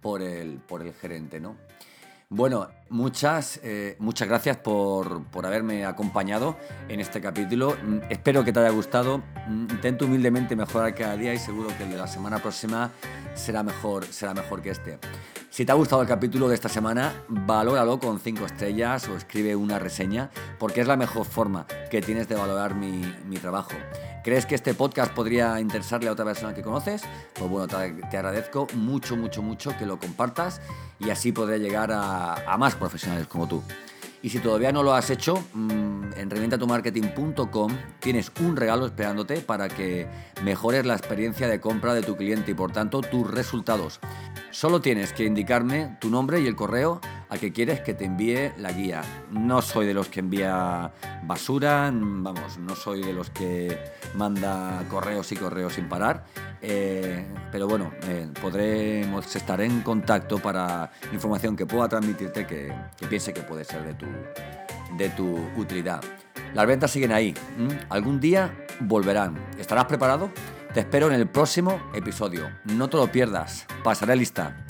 por 0.00 0.22
el, 0.22 0.58
por 0.58 0.82
el 0.82 0.92
gerente, 0.92 1.40
¿no? 1.40 1.56
Bueno, 2.28 2.68
muchas, 2.88 3.60
eh, 3.62 3.94
muchas 4.00 4.26
gracias 4.26 4.56
por, 4.56 5.22
haberme 5.44 5.86
acompañado 5.86 6.56
en 6.88 6.98
este 6.98 7.20
capítulo. 7.20 7.76
Mm, 7.80 7.98
espero 8.10 8.42
que 8.42 8.52
te 8.52 8.58
haya 8.58 8.70
gustado. 8.70 9.18
Mm, 9.46 9.70
intento 9.70 10.06
humildemente 10.06 10.56
mejorar 10.56 10.92
cada 10.96 11.16
día 11.16 11.32
y 11.32 11.38
seguro 11.38 11.68
que 11.78 11.84
el 11.84 11.90
de 11.90 11.98
la 11.98 12.08
semana 12.08 12.40
próxima 12.40 12.90
será 13.36 13.62
mejor, 13.62 14.06
será 14.06 14.34
mejor 14.34 14.60
que 14.60 14.70
este. 14.70 14.98
Si 15.56 15.64
te 15.64 15.72
ha 15.72 15.74
gustado 15.74 16.02
el 16.02 16.06
capítulo 16.06 16.50
de 16.50 16.54
esta 16.54 16.68
semana, 16.68 17.24
valóralo 17.28 17.98
con 17.98 18.20
5 18.20 18.44
estrellas 18.44 19.08
o 19.08 19.16
escribe 19.16 19.56
una 19.56 19.78
reseña, 19.78 20.28
porque 20.58 20.82
es 20.82 20.86
la 20.86 20.98
mejor 20.98 21.24
forma 21.24 21.66
que 21.90 22.02
tienes 22.02 22.28
de 22.28 22.34
valorar 22.34 22.74
mi, 22.74 23.10
mi 23.26 23.38
trabajo. 23.38 23.70
¿Crees 24.22 24.44
que 24.44 24.54
este 24.54 24.74
podcast 24.74 25.14
podría 25.14 25.58
interesarle 25.58 26.10
a 26.10 26.12
otra 26.12 26.26
persona 26.26 26.52
que 26.52 26.60
conoces? 26.60 27.04
Pues 27.32 27.48
bueno, 27.48 27.68
te, 27.68 28.18
agradezco 28.18 28.66
mucho, 28.74 29.16
mucho, 29.16 29.40
mucho 29.40 29.74
que 29.78 29.86
lo 29.86 29.98
compartas 29.98 30.60
y 30.98 31.08
así 31.08 31.32
podré 31.32 31.58
llegar 31.58 31.90
a, 31.90 32.54
más 32.58 32.74
profesionales 32.74 33.26
como 33.26 33.48
tú. 33.48 33.62
Y 34.26 34.28
si 34.28 34.40
todavía 34.40 34.72
no 34.72 34.82
lo 34.82 34.92
has 34.92 35.08
hecho, 35.10 35.36
mm, 35.54 36.14
en 36.16 36.30
reinventatumarketing.com 36.30 37.78
tienes 38.00 38.32
un 38.40 38.56
regalo 38.56 38.84
esperándote 38.84 39.36
para 39.36 39.68
que 39.68 40.08
mejores 40.42 40.84
la 40.84 40.96
experiencia 40.96 41.46
de 41.46 41.60
compra 41.60 41.94
de 41.94 42.02
tu 42.02 42.16
cliente 42.16 42.50
y 42.50 42.54
por 42.54 42.72
tanto 42.72 43.02
tus 43.02 43.30
resultados. 43.30 44.00
Solo 44.50 44.80
tienes 44.80 45.12
que 45.12 45.22
indicarme 45.22 45.96
tu 46.00 46.10
nombre 46.10 46.40
y 46.40 46.48
el 46.48 46.56
correo 46.56 47.00
a 47.36 47.38
que 47.38 47.52
quieres 47.52 47.80
que 47.80 47.94
te 47.94 48.04
envíe 48.04 48.52
la 48.56 48.72
guía. 48.72 49.02
No 49.30 49.60
soy 49.62 49.86
de 49.86 49.94
los 49.94 50.08
que 50.08 50.20
envía 50.20 50.92
basura, 51.24 51.90
vamos, 51.92 52.58
no 52.58 52.74
soy 52.74 53.02
de 53.02 53.12
los 53.12 53.30
que 53.30 53.78
manda 54.14 54.82
correos 54.90 55.30
y 55.32 55.36
correos 55.36 55.74
sin 55.74 55.88
parar, 55.88 56.24
eh, 56.62 57.26
pero 57.52 57.68
bueno, 57.68 57.92
eh, 58.04 58.28
podremos 58.40 59.34
estar 59.36 59.60
en 59.60 59.82
contacto 59.82 60.38
para 60.38 60.90
información 61.12 61.56
que 61.56 61.66
pueda 61.66 61.88
transmitirte 61.88 62.46
que, 62.46 62.72
piense 63.08 63.32
que 63.32 63.42
puede 63.42 63.64
ser 63.64 63.84
de 63.84 63.94
tu, 63.94 64.06
de 64.96 65.08
tu 65.10 65.36
utilidad. 65.56 66.02
Las 66.54 66.66
ventas 66.66 66.90
siguen 66.90 67.12
ahí, 67.12 67.34
algún 67.90 68.18
día 68.18 68.66
volverán. 68.80 69.36
¿Estarás 69.58 69.84
preparado? 69.84 70.30
Te 70.72 70.80
espero 70.80 71.08
en 71.08 71.14
el 71.14 71.26
próximo 71.26 71.80
episodio. 71.94 72.50
No 72.64 72.88
te 72.88 72.96
lo 72.96 73.10
pierdas. 73.10 73.66
Pasaré 73.82 74.16
lista. 74.16 74.64